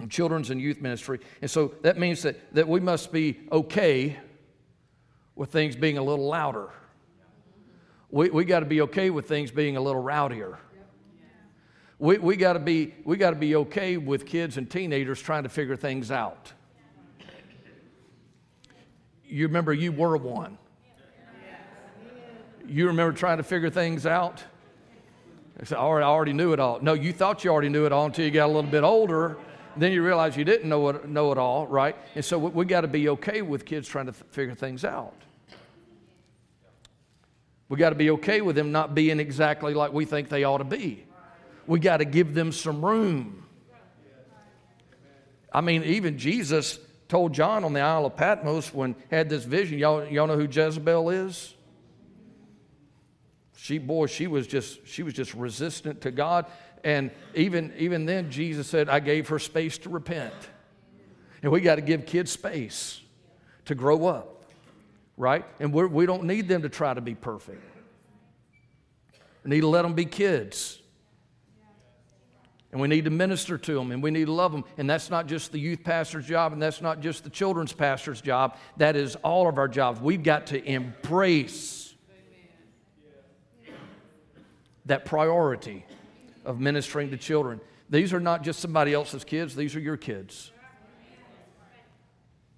[0.00, 1.20] of children's and youth ministry.
[1.40, 4.18] And so that means that, that we must be okay
[5.36, 6.70] with things being a little louder.
[8.10, 10.56] We, we got to be okay with things being a little rowdier.
[11.98, 15.44] We, we got to be, we got to be okay with kids and teenagers trying
[15.44, 16.52] to figure things out.
[19.24, 20.58] You remember you were one.
[22.66, 24.42] You remember trying to figure things out?
[25.60, 26.80] I said, I already, I already knew it all.
[26.80, 29.36] No, you thought you already knew it all until you got a little bit older
[29.76, 31.96] then you realize you didn't know it, know it all, right?
[32.14, 34.84] And so we, we got to be okay with kids trying to th- figure things
[34.84, 35.14] out.
[37.68, 40.58] We got to be okay with them not being exactly like we think they ought
[40.58, 41.04] to be.
[41.66, 43.46] We got to give them some room.
[45.52, 49.78] I mean, even Jesus told John on the Isle of Patmos when had this vision.
[49.78, 51.54] Y'all, y'all know who Jezebel is?
[53.64, 56.44] She, boy, she was just she was just resistant to God.
[56.84, 60.34] And even, even then, Jesus said, I gave her space to repent.
[61.42, 63.00] And we got to give kids space
[63.64, 64.44] to grow up,
[65.16, 65.46] right?
[65.60, 67.62] And we're, we do not need them to try to be perfect.
[69.44, 70.78] We need to let them be kids.
[72.70, 74.64] And we need to minister to them and we need to love them.
[74.76, 78.20] And that's not just the youth pastor's job and that's not just the children's pastor's
[78.20, 78.58] job.
[78.76, 80.02] That is all of our jobs.
[80.02, 81.83] We've got to embrace
[84.86, 85.84] that priority
[86.44, 87.60] of ministering to children.
[87.88, 90.50] These are not just somebody else's kids, these are your kids.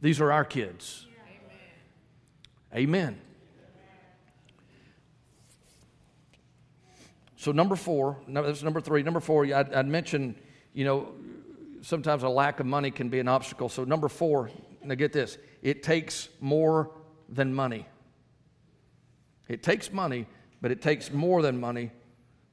[0.01, 1.07] These are our kids.
[2.75, 3.19] Amen.
[7.37, 9.03] So, number four, that's number three.
[9.03, 10.35] Number four, I'd, I'd mentioned,
[10.75, 11.13] you know,
[11.81, 13.69] sometimes a lack of money can be an obstacle.
[13.69, 14.51] So, number four,
[14.83, 16.91] now get this it takes more
[17.29, 17.87] than money.
[19.49, 20.27] It takes money,
[20.61, 21.93] but it takes more than money.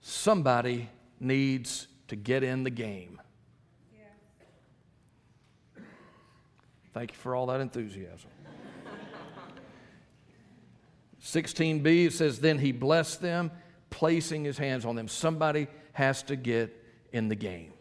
[0.05, 3.21] Somebody needs to get in the game.
[6.93, 8.29] Thank you for all that enthusiasm.
[11.23, 13.49] 16b, says, Then he blessed them,
[13.89, 15.07] placing his hands on them.
[15.07, 16.77] Somebody has to get
[17.13, 17.71] in the game.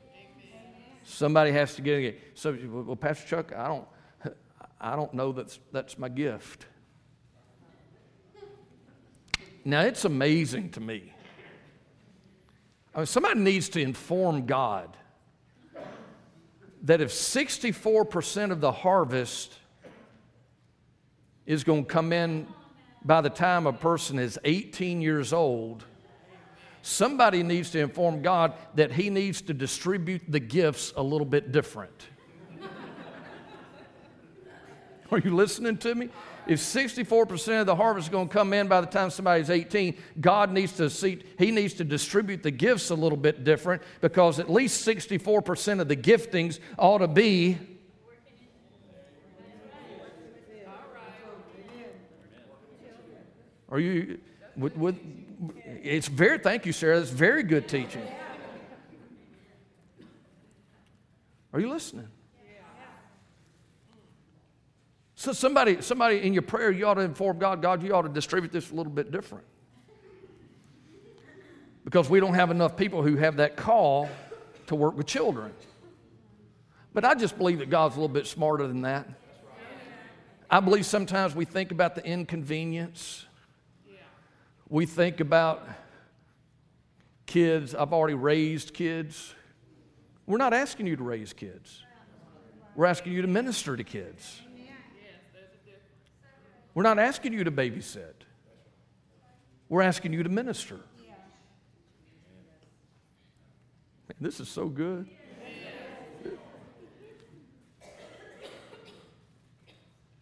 [1.02, 2.20] Somebody has to get in the game.
[2.34, 2.56] So,
[2.86, 3.88] well, Pastor Chuck, I don't,
[4.80, 6.66] I don't know that's, that's my gift.
[9.64, 11.11] Now, it's amazing to me
[12.95, 14.97] I mean, somebody needs to inform God
[16.82, 19.55] that if 64% of the harvest
[21.47, 22.47] is going to come in
[23.05, 25.84] by the time a person is 18 years old,
[26.82, 31.51] somebody needs to inform God that he needs to distribute the gifts a little bit
[31.53, 32.09] different.
[35.11, 36.11] Are you listening to me?
[36.47, 39.97] If 64% of the harvest is going to come in by the time somebody's 18,
[40.20, 44.40] God needs to see, He needs to distribute the gifts a little bit different because
[44.40, 47.59] at least 64% of the giftings ought to be.
[53.70, 54.18] Are you,
[54.55, 54.99] with, with,
[55.64, 58.07] it's very, thank you, Sarah, that's very good teaching.
[61.55, 62.09] Are you listening?
[65.22, 68.08] So somebody, somebody in your prayer, you ought to inform God, God, you ought to
[68.08, 69.44] distribute this a little bit different.
[71.84, 74.08] Because we don't have enough people who have that call
[74.66, 75.52] to work with children.
[76.92, 79.08] But I just believe that God's a little bit smarter than that.
[80.50, 83.24] I believe sometimes we think about the inconvenience.
[84.68, 85.68] We think about
[87.26, 87.76] kids.
[87.76, 89.36] I've already raised kids.
[90.26, 91.80] We're not asking you to raise kids,
[92.74, 94.40] we're asking you to minister to kids.
[96.74, 98.14] We're not asking you to babysit,
[99.68, 100.80] we're asking you to minister.
[104.08, 105.08] Man, this is so good.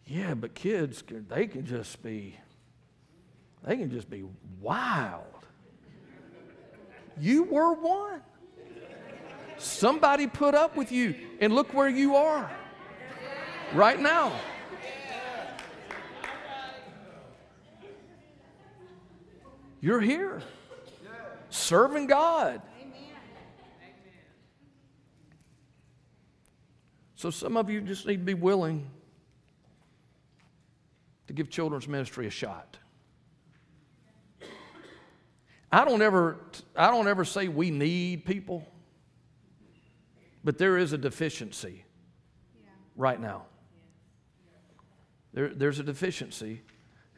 [0.05, 2.35] Yeah, but kids, they can just be,
[3.63, 4.25] they can just be
[4.59, 5.23] wild.
[7.17, 8.21] You were one.
[9.57, 12.51] Somebody put up with you, and look where you are
[13.73, 14.33] right now.
[19.81, 20.43] You're here
[21.49, 22.61] serving God.
[27.15, 28.89] So, some of you just need to be willing
[31.27, 32.77] to give children's ministry a shot.
[35.71, 36.37] I don't ever,
[36.75, 38.67] I don't ever say we need people,
[40.43, 41.85] but there is a deficiency
[42.95, 43.45] right now.
[45.33, 46.61] There, there's a deficiency,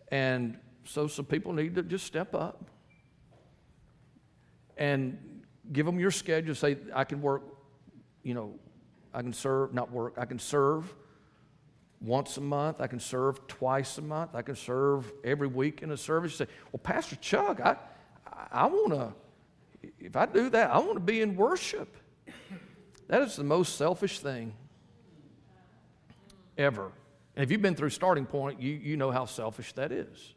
[0.09, 2.65] and so some people need to just step up
[4.77, 6.55] and give them your schedule.
[6.55, 7.43] Say, I can work,
[8.23, 8.55] you know,
[9.13, 10.93] I can serve, not work, I can serve
[12.03, 12.81] once a month.
[12.81, 14.35] I can serve twice a month.
[14.35, 16.33] I can serve every week in a service.
[16.33, 17.77] You say, well, Pastor Chuck, I,
[18.51, 19.13] I want to,
[19.99, 21.95] if I do that, I want to be in worship.
[23.07, 24.53] That is the most selfish thing
[26.57, 26.91] ever.
[27.35, 30.35] And if you've been through starting point, you, you know how selfish that is.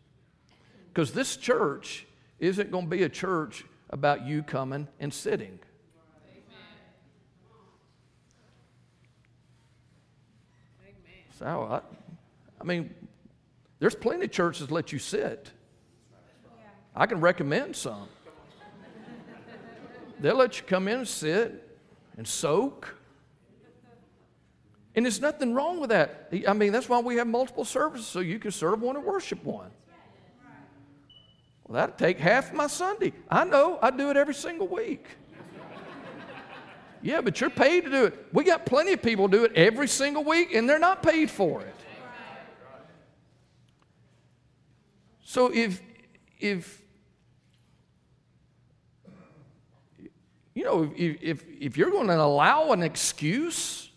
[0.97, 2.07] Because this church
[2.38, 5.59] isn't going to be a church about you coming and sitting.
[11.38, 11.82] So, I,
[12.59, 12.94] I mean,
[13.78, 15.51] there's plenty of churches that let you sit.
[16.94, 18.09] I can recommend some.
[20.18, 21.78] They'll let you come in and sit
[22.16, 22.97] and soak.
[24.94, 26.32] And there's nothing wrong with that.
[26.49, 29.44] I mean, that's why we have multiple services, so you can serve one and worship
[29.44, 29.70] one.
[31.67, 33.12] Well, that'd take half my Sunday.
[33.29, 35.07] I know, I do it every single week.
[37.03, 38.27] Yeah, but you're paid to do it.
[38.33, 41.61] We got plenty of people do it every single week, and they're not paid for
[41.61, 41.75] it.
[45.23, 45.83] So if
[46.39, 46.83] if
[50.55, 53.91] you know if if, if you're going to allow an excuse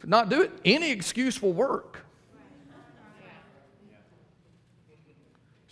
[0.00, 2.01] to not do it, any excuse will work.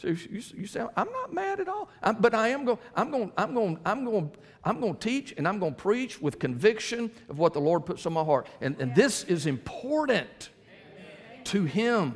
[0.00, 2.78] So you, you say, I'm not mad at all, I'm, but I am going.
[2.96, 3.32] I'm going.
[3.36, 3.78] I'm going.
[3.84, 4.30] I'm going.
[4.64, 7.84] I'm going to teach and I'm going to preach with conviction of what the Lord
[7.84, 10.48] puts on my heart, and, and this is important
[11.44, 12.14] to Him.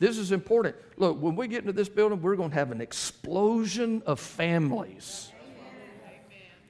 [0.00, 0.76] This is important.
[0.98, 5.32] Look, when we get into this building, we're going to have an explosion of families.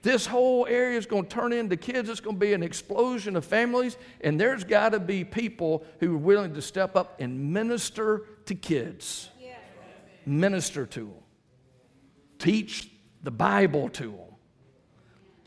[0.03, 2.09] This whole area is going to turn into kids.
[2.09, 6.15] It's going to be an explosion of families, and there's got to be people who
[6.15, 9.31] are willing to step up and minister to kids
[10.27, 11.23] minister to them,
[12.39, 12.91] teach
[13.23, 14.35] the Bible to them,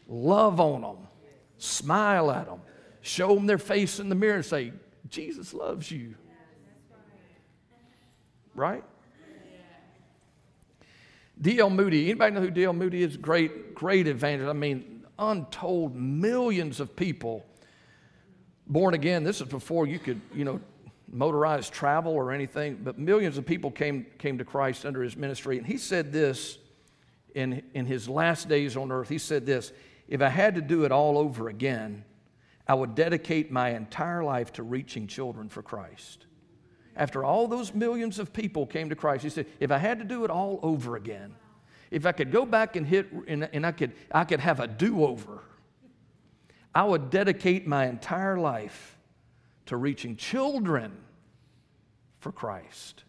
[0.07, 1.07] love on them,
[1.57, 2.61] smile at them,
[3.01, 4.74] show them their face in the mirror and say,
[5.09, 6.15] Jesus loves you.
[8.55, 8.84] Right?
[11.41, 11.69] D.L.
[11.69, 12.74] Moody, anybody know who D.L.
[12.74, 13.17] Moody is?
[13.17, 14.49] Great, great evangelist.
[14.49, 17.45] I mean, untold millions of people
[18.67, 19.24] born again.
[19.24, 20.59] This is before you could, you know,
[21.14, 25.57] motorized travel or anything, but millions of people came, came to Christ under his ministry.
[25.57, 26.57] And he said this
[27.36, 29.09] in, in his last days on earth.
[29.09, 29.72] He said this
[30.07, 32.03] If I had to do it all over again,
[32.68, 36.26] I would dedicate my entire life to reaching children for Christ.
[36.95, 40.05] After all those millions of people came to Christ, he said, If I had to
[40.05, 41.36] do it all over again,
[41.91, 44.68] if I could go back and hit and, and I, could, I could have a
[44.68, 45.43] do over,
[46.74, 48.93] I would dedicate my entire life
[49.66, 50.91] to reaching children
[52.20, 53.03] for Christ.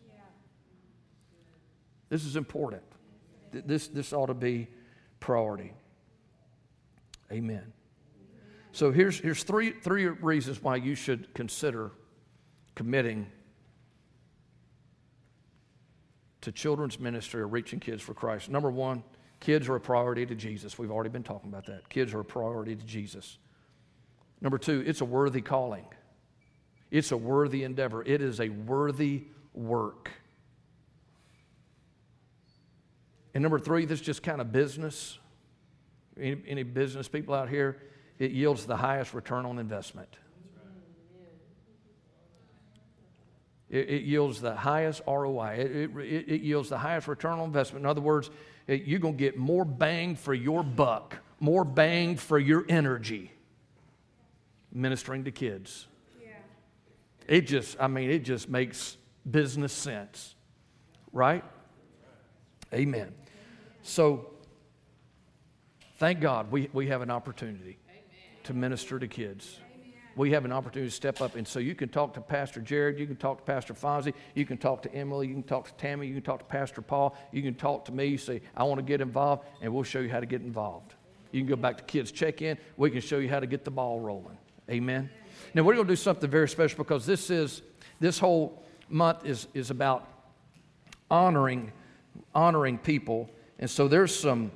[2.09, 2.83] This is important.
[3.53, 4.69] This, this ought to be
[5.21, 5.73] priority.
[7.33, 7.73] Amen.
[8.73, 11.93] So here's, here's three, three reasons why you should consider
[12.75, 13.27] committing
[16.41, 18.51] to children's ministry or reaching kids for Christ.
[18.51, 19.03] Number one,
[19.41, 20.79] kids are a priority to Jesus.
[20.79, 21.89] We've already been talking about that.
[21.89, 23.39] Kids are a priority to Jesus.
[24.41, 25.87] Number two, it's a worthy calling.
[26.91, 30.11] It's a worthy endeavor, it is a worthy work.
[33.35, 35.19] And number three, this is just kind of business.
[36.17, 37.83] Any, any, business people out here,
[38.21, 40.17] it yields the highest return on investment.
[43.69, 45.57] It, it yields the highest ROI.
[45.59, 47.83] It, it, it, yields the highest return on investment.
[47.83, 48.31] In other words,
[48.69, 53.33] you're going to get more bang for your buck, more bang for your energy
[54.75, 55.87] ministering to kids.
[57.27, 58.97] It just, I mean, it just makes
[59.29, 60.35] business sense,
[61.13, 61.45] right?
[62.73, 63.15] Amen.
[63.83, 64.31] So,
[65.99, 67.79] thank God we, we have an opportunity
[68.45, 69.61] to minister to kids.
[70.17, 71.35] We have an opportunity to step up.
[71.35, 74.47] And so you can talk to Pastor Jared, you can talk to Pastor Fonzie, you
[74.47, 77.17] can talk to Emily, you can talk to Tammy, you can talk to Pastor Paul,
[77.33, 80.11] you can talk to me, say, I want to get involved, and we'll show you
[80.11, 80.95] how to get involved.
[81.33, 83.65] You can go back to kids check in, we can show you how to get
[83.65, 84.39] the ball rolling.
[84.71, 85.11] Amen.
[85.53, 87.63] Now, we're going to do something very special because this is,
[88.01, 90.09] this whole month is, is about
[91.11, 91.73] honoring,
[92.35, 93.31] honoring people.
[93.59, 94.51] And so there's some,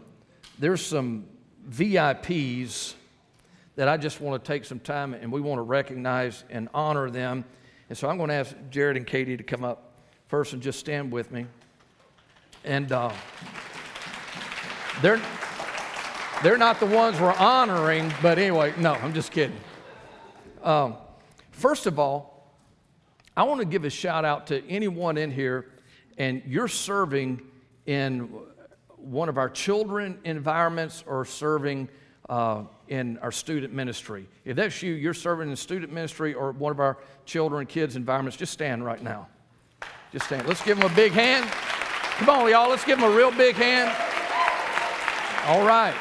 [0.58, 1.26] there's some
[1.70, 2.94] VIPs
[3.76, 7.10] that I just want to take some time and we want to recognize and honor
[7.10, 7.44] them.
[7.88, 9.92] And so I'm going to ask Jared and Katie to come up
[10.26, 11.46] first and just stand with me.
[12.64, 13.12] And uh,
[15.00, 15.20] they're,
[16.42, 19.56] they're not the ones we're honoring, but anyway, no, I'm just kidding.
[20.62, 20.96] Um,
[21.50, 22.52] first of all,
[23.36, 25.70] I want to give a shout out to anyone in here,
[26.16, 27.40] and you're serving
[27.86, 28.28] in
[28.96, 31.88] one of our children environments or serving
[32.28, 34.28] uh, in our student ministry.
[34.44, 38.36] If that's you, you're serving in student ministry or one of our children kids environments,
[38.36, 39.28] just stand right now.
[40.12, 40.46] Just stand.
[40.46, 41.48] Let's give them a big hand.
[42.18, 43.88] Come on, y'all, let's give them a real big hand.
[45.46, 45.94] All right.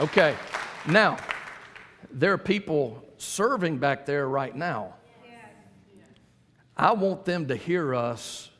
[0.00, 0.34] Okay.
[0.86, 1.16] Now,
[2.10, 4.94] there are people serving back there right now.
[6.76, 8.50] I want them to hear us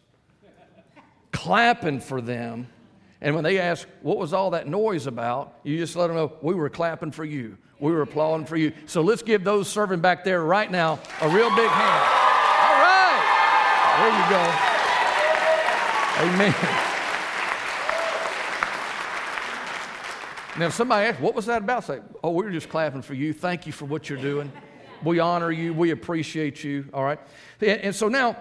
[1.32, 2.68] clapping for them.
[3.20, 5.58] And when they ask, What was all that noise about?
[5.64, 7.56] you just let them know, We were clapping for you.
[7.80, 8.72] We were applauding for you.
[8.86, 12.04] So let's give those serving back there right now a real big hand.
[12.62, 13.22] All right.
[13.98, 14.42] There you go.
[16.52, 16.54] Amen.
[20.62, 21.82] Now, if somebody asks, what was that about?
[21.82, 23.32] Say, oh, we were just clapping for you.
[23.32, 24.52] Thank you for what you're doing.
[25.02, 25.74] We honor you.
[25.74, 26.88] We appreciate you.
[26.94, 27.18] All right.
[27.60, 28.36] And so now,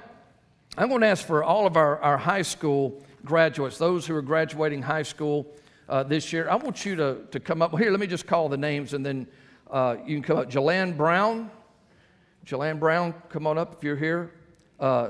[0.78, 4.22] I'm going to ask for all of our, our high school graduates, those who are
[4.22, 5.52] graduating high school
[5.90, 7.76] uh, this year, I want you to, to come up.
[7.76, 9.26] Here, let me just call the names and then
[9.72, 10.48] uh, you can come up.
[10.48, 11.50] Jelan Brown.
[12.46, 14.32] Jelan Brown, come on up if you're here.
[14.80, 15.10] Uh,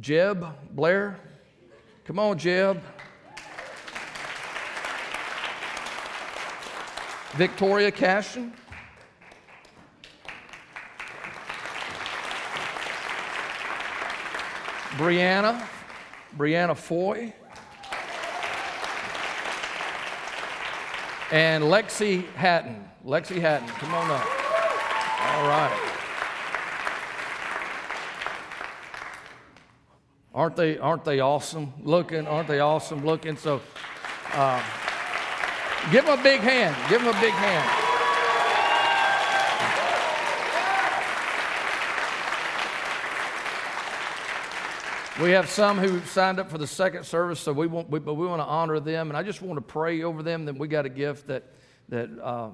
[0.00, 1.18] Jeb Blair.
[2.04, 2.80] Come on, Jeb.
[7.32, 8.52] Victoria Cashin.
[14.96, 15.66] Brianna,
[16.36, 17.32] Brianna Foy.
[21.30, 22.84] And Lexi Hatton.
[23.06, 24.26] Lexi Hatton, come on up.
[25.22, 25.90] All right.
[30.34, 32.26] Aren't they, aren't they awesome looking?
[32.26, 33.36] Aren't they awesome looking?
[33.36, 33.60] So
[34.32, 34.62] uh,
[35.92, 36.76] give them a big hand.
[36.88, 37.90] Give them a big hand.
[45.20, 48.14] We have some who signed up for the second service, so we want, we, but
[48.14, 49.10] we want to honor them.
[49.10, 51.44] And I just want to pray over them that we got a gift that,
[51.90, 52.48] that, uh,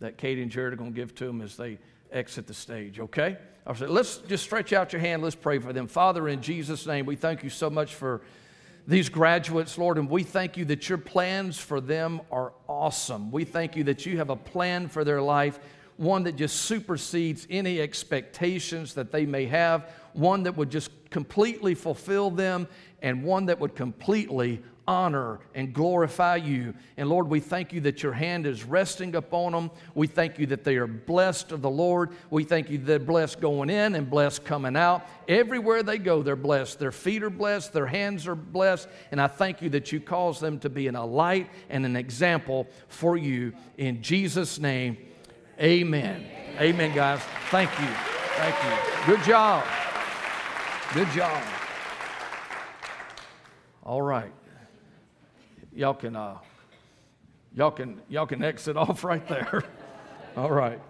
[0.00, 1.78] that Katie and Jared are going to give to them as they
[2.10, 3.36] exit the stage, okay?
[3.64, 5.22] I said, let's just stretch out your hand.
[5.22, 5.86] Let's pray for them.
[5.86, 8.22] Father, in Jesus' name, we thank you so much for
[8.88, 13.30] these graduates, Lord, and we thank you that your plans for them are awesome.
[13.30, 15.60] We thank you that you have a plan for their life,
[15.98, 21.74] one that just supersedes any expectations that they may have, one that would just completely
[21.74, 22.66] fulfill them,
[23.02, 26.72] and one that would completely honor and glorify you.
[26.96, 29.70] And Lord, we thank you that your hand is resting upon them.
[29.94, 32.10] We thank you that they are blessed of the Lord.
[32.30, 35.06] We thank you that they're blessed going in and blessed coming out.
[35.28, 36.78] Everywhere they go, they're blessed.
[36.78, 38.88] Their feet are blessed, their hands are blessed.
[39.12, 41.94] And I thank you that you cause them to be in a light and an
[41.94, 43.52] example for you.
[43.76, 44.96] In Jesus' name,
[45.60, 46.24] amen.
[46.58, 47.20] Amen, guys.
[47.50, 47.86] Thank you.
[48.36, 49.14] Thank you.
[49.14, 49.66] Good job.
[50.94, 51.44] Good job.
[53.84, 54.32] All right.
[55.78, 56.36] Y'all can uh,
[57.54, 59.62] y'all can y'all can exit off right there.
[60.36, 60.80] All right.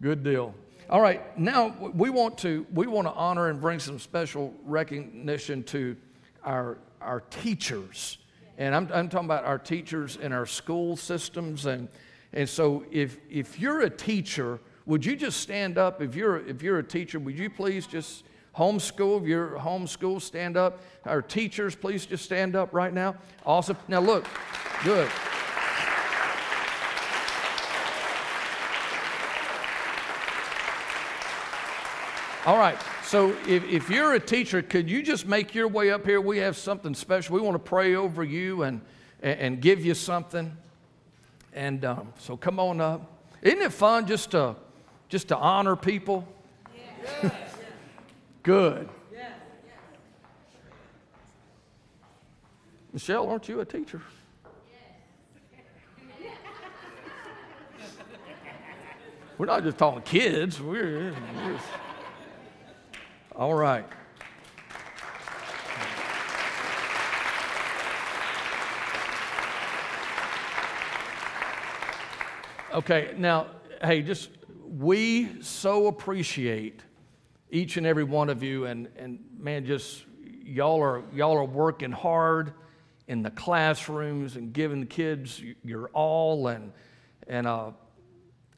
[0.00, 0.54] Good deal.
[0.88, 1.38] All right.
[1.38, 5.94] Now we want to we want to honor and bring some special recognition to
[6.42, 8.16] our our teachers.
[8.56, 11.86] And I'm, I'm talking about our teachers in our school systems and
[12.32, 16.62] and so if if you're a teacher, would you just stand up if you're if
[16.62, 18.24] you're a teacher, would you please just
[18.56, 20.80] Homeschool, if you're homeschool, stand up.
[21.04, 23.16] Our teachers, please just stand up right now.
[23.46, 23.76] Awesome.
[23.88, 24.26] Now look,
[24.84, 25.08] good.
[32.46, 32.78] All right.
[33.04, 36.20] So if, if you're a teacher, could you just make your way up here?
[36.20, 37.34] We have something special.
[37.34, 38.80] We want to pray over you and,
[39.22, 40.56] and give you something.
[41.52, 43.18] And um, so come on up.
[43.42, 44.56] Isn't it fun just to,
[45.08, 46.26] just to honor people?
[47.22, 47.30] Yeah.
[48.42, 48.88] Good.
[52.92, 54.00] Michelle, aren't you a teacher?
[59.38, 60.60] We're not just talking kids.
[60.60, 61.58] We're, we're
[63.34, 63.86] all right.
[72.72, 73.46] Okay, now,
[73.82, 74.30] hey, just
[74.68, 76.82] we so appreciate
[77.50, 78.66] each and every one of you.
[78.66, 80.04] And, and man, just
[80.44, 82.52] y'all are, y'all are working hard
[83.08, 86.48] in the classrooms and giving the kids your all.
[86.48, 86.72] And,
[87.26, 87.70] and uh,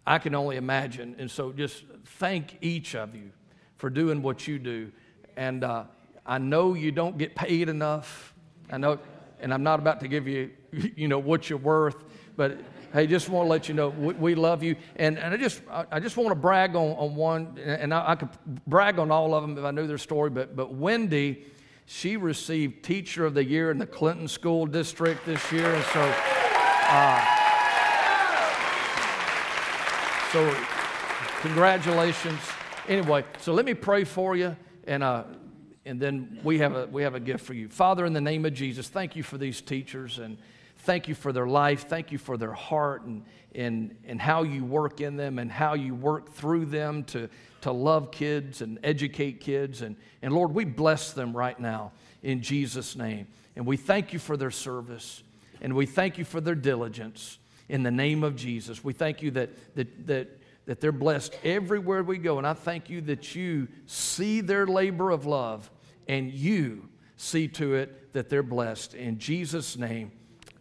[0.07, 1.17] I can only imagine.
[1.19, 3.31] And so just thank each of you
[3.77, 4.93] for doing what you do.
[5.37, 5.85] And uh,
[6.27, 8.35] I know you don't get paid enough.
[8.71, 8.99] I know,
[9.41, 10.51] and I'm not about to give you,
[10.97, 12.05] you know, what you're worth,
[12.37, 12.59] but
[12.93, 14.77] hey, just want to let you know we, we love you.
[14.97, 18.15] And, and I just, I just want to brag on, on one, and I, I
[18.17, 18.29] could
[18.67, 21.47] brag on all of them if I knew their story, but, but Wendy,
[21.87, 25.75] she received Teacher of the Year in the Clinton School District this year.
[25.75, 26.15] And so,
[26.89, 27.25] uh,
[30.33, 30.57] so
[31.41, 32.41] congratulations.
[32.89, 35.25] Anyway, so let me pray for you, and, uh,
[35.85, 37.69] and then we have, a, we have a gift for you.
[37.69, 40.39] Father, in the name of Jesus, thank you for these teachers and
[40.83, 41.89] Thank you for their life.
[41.89, 43.25] Thank you for their heart and,
[43.55, 47.29] and, and how you work in them and how you work through them to,
[47.61, 49.83] to love kids and educate kids.
[49.83, 53.29] And, and Lord, we bless them right now in Jesus' name.
[53.55, 55.23] And we thank you for their service
[55.61, 57.39] and we thank you for their diligence.
[57.69, 58.83] in the name of Jesus.
[58.83, 60.29] We thank you that, that, that,
[60.67, 62.39] that they're blessed everywhere we go.
[62.39, 65.71] And I thank you that you see their labor of love
[66.09, 68.95] and you see to it that they're blessed.
[68.95, 70.11] In Jesus' name,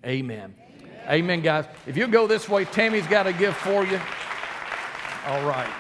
[0.06, 0.56] amen.
[0.80, 1.66] Amen, amen guys.
[1.86, 4.00] If you go this way, Tammy's got a gift for you.
[5.28, 5.72] All right.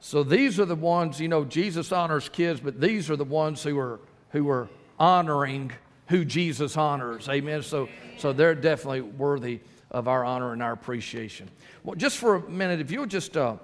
[0.00, 3.62] So these are the ones, you know, Jesus honors kids, but these are the ones
[3.62, 4.68] who are who are
[4.98, 5.70] honoring
[6.06, 7.28] who Jesus honors.
[7.28, 7.62] Amen.
[7.62, 11.50] So so they're definitely worthy of our honor and our appreciation.
[11.84, 13.56] Well, just for a minute, if you'll just uh,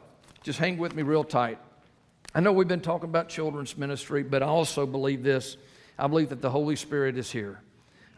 [0.43, 1.59] just hang with me real tight.
[2.35, 5.57] I know we've been talking about children's ministry, but I also believe this.
[5.99, 7.61] I believe that the Holy Spirit is here.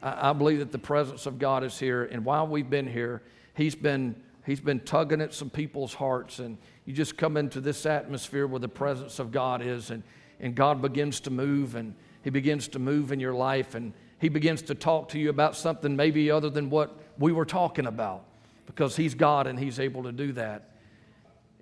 [0.02, 2.04] I, I believe that the presence of God is here.
[2.04, 3.22] And while we've been here,
[3.54, 6.56] He's been He's been tugging at some people's hearts and
[6.86, 10.04] you just come into this atmosphere where the presence of God is, and,
[10.38, 14.28] and God begins to move, and He begins to move in your life, and He
[14.28, 18.24] begins to talk to you about something maybe other than what we were talking about,
[18.66, 20.75] because He's God and He's able to do that.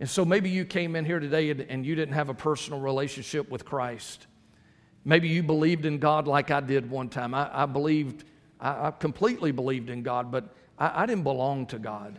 [0.01, 2.81] And so maybe you came in here today and, and you didn't have a personal
[2.81, 4.27] relationship with Christ.
[5.05, 7.35] Maybe you believed in God like I did one time.
[7.35, 8.25] I, I believed,
[8.61, 12.19] I, I, completely believed in God, but I, I didn't belong to God.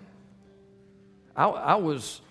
[1.35, 2.21] I, I was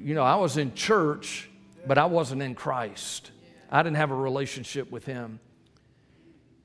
[0.00, 1.48] you know, I was in church,
[1.86, 3.30] but I wasn't in Christ.
[3.70, 5.40] I didn't have a relationship with Him.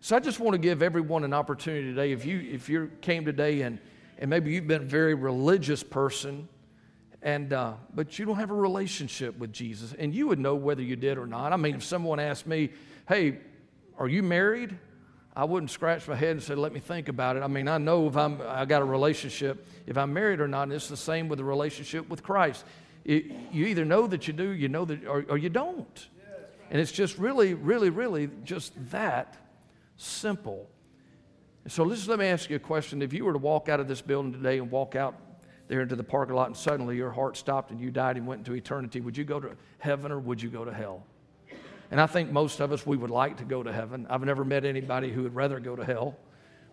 [0.01, 2.11] So I just want to give everyone an opportunity today.
[2.11, 3.79] If you if you came today and
[4.17, 6.47] and maybe you've been a very religious person,
[7.21, 10.81] and uh, but you don't have a relationship with Jesus, and you would know whether
[10.81, 11.51] you did or not.
[11.51, 12.69] I mean, if someone asked me,
[13.07, 13.39] "Hey,
[13.97, 14.77] are you married?"
[15.35, 17.77] I wouldn't scratch my head and say, "Let me think about it." I mean, I
[17.77, 20.63] know if I'm I got a relationship, if I'm married or not.
[20.63, 22.65] And it's the same with the relationship with Christ.
[23.05, 26.07] It, you either know that you do, you know that, or, or you don't.
[26.71, 29.35] And it's just really, really, really just that
[29.97, 30.69] simple.
[31.67, 33.01] So let me ask you a question.
[33.01, 35.15] If you were to walk out of this building today and walk out
[35.69, 38.39] there into the parking lot and suddenly your heart stopped and you died and went
[38.39, 41.05] into eternity, would you go to heaven or would you go to hell?
[41.91, 44.05] And I think most of us, we would like to go to heaven.
[44.09, 46.17] I've never met anybody who would rather go to hell,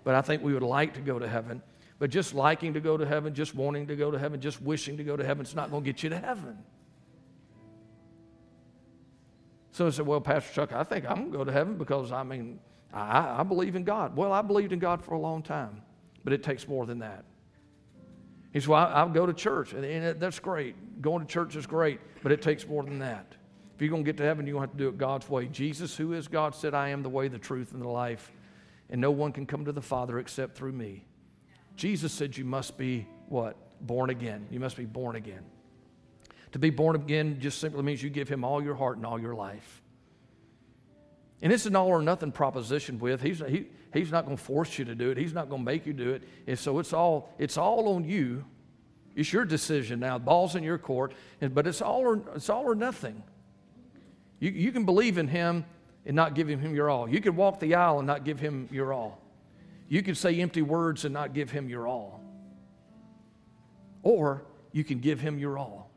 [0.02, 1.62] but I think we would like to go to heaven.
[1.98, 4.96] But just liking to go to heaven, just wanting to go to heaven, just wishing
[4.96, 6.58] to go to heaven, it's not going to get you to heaven.
[9.72, 12.12] So I said, Well, Pastor Chuck, I think I'm going to go to heaven because,
[12.12, 12.60] I mean,
[12.92, 14.16] I, I believe in God.
[14.16, 15.82] Well, I believed in God for a long time,
[16.24, 17.24] but it takes more than that.
[18.56, 21.02] He said, Well, I'll go to church, and that's great.
[21.02, 23.34] Going to church is great, but it takes more than that.
[23.74, 25.28] If you're going to get to heaven, you're going to have to do it God's
[25.28, 25.44] way.
[25.44, 28.32] Jesus, who is God, said, I am the way, the truth, and the life,
[28.88, 31.04] and no one can come to the Father except through me.
[31.76, 33.58] Jesus said you must be what?
[33.86, 34.46] Born again.
[34.50, 35.44] You must be born again.
[36.52, 39.20] To be born again just simply means you give him all your heart and all
[39.20, 39.82] your life.
[41.42, 43.20] And it's an all or nothing proposition with.
[43.22, 45.18] He's, he, he's not going to force you to do it.
[45.18, 46.22] He's not going to make you do it.
[46.46, 48.44] And so it's all, it's all on you.
[49.14, 50.18] It's your decision now.
[50.18, 51.12] The ball's in your court.
[51.40, 53.22] And, but it's all or, it's all or nothing.
[54.40, 55.64] You, you can believe in him
[56.04, 57.08] and not give him your all.
[57.08, 59.20] You can walk the aisle and not give him your all.
[59.88, 62.22] You can say empty words and not give him your all.
[64.02, 65.90] Or you can give him your all.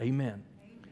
[0.00, 0.42] Amen.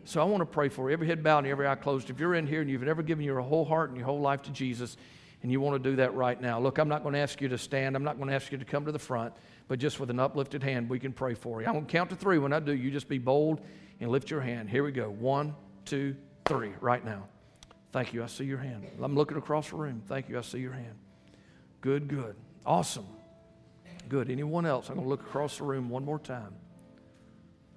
[0.05, 0.95] So I want to pray for you.
[0.95, 2.11] Every head bowed and every eye closed.
[2.11, 4.43] If you're in here and you've never given your whole heart and your whole life
[4.43, 4.97] to Jesus,
[5.43, 7.49] and you want to do that right now, look, I'm not going to ask you
[7.49, 7.97] to stand.
[7.97, 9.35] I'm not going to ask you to come to the front,
[9.69, 11.67] but just with an uplifted hand, we can pray for you.
[11.67, 12.39] I'm going to count to three.
[12.39, 13.61] When I do, you just be bold
[14.01, 14.71] and lift your hand.
[14.71, 15.11] Here we go.
[15.11, 17.25] One, two, three, right now.
[17.93, 18.23] Thank you.
[18.23, 18.87] I see your hand.
[19.03, 20.03] I'm looking across the room.
[20.07, 20.39] Thank you.
[20.39, 20.95] I see your hand.
[21.81, 22.37] Good, good.
[22.65, 23.07] Awesome.
[24.09, 24.31] Good.
[24.31, 24.89] Anyone else?
[24.89, 26.55] I'm going to look across the room one more time.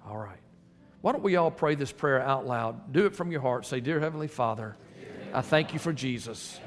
[0.06, 0.38] All right.
[1.00, 2.92] Why don't we all pray this prayer out loud?
[2.92, 3.66] Do it from your heart.
[3.66, 4.76] Say, Dear Heavenly Father,
[5.32, 6.58] I thank you for Jesus.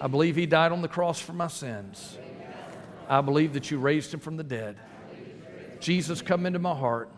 [0.00, 2.18] I believe he died on the cross for my sins.
[3.08, 4.78] I believe that you raised him from the dead.
[5.80, 7.10] Jesus, come into my heart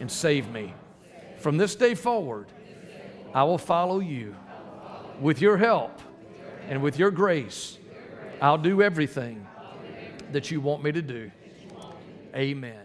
[0.00, 0.72] and save me.
[1.38, 2.46] From this day forward,
[3.34, 4.34] I will follow you
[5.20, 6.00] with your help
[6.68, 7.78] and with your grace.
[8.40, 9.46] I'll do everything
[10.32, 11.30] that you want me to do.
[12.34, 12.83] Amen.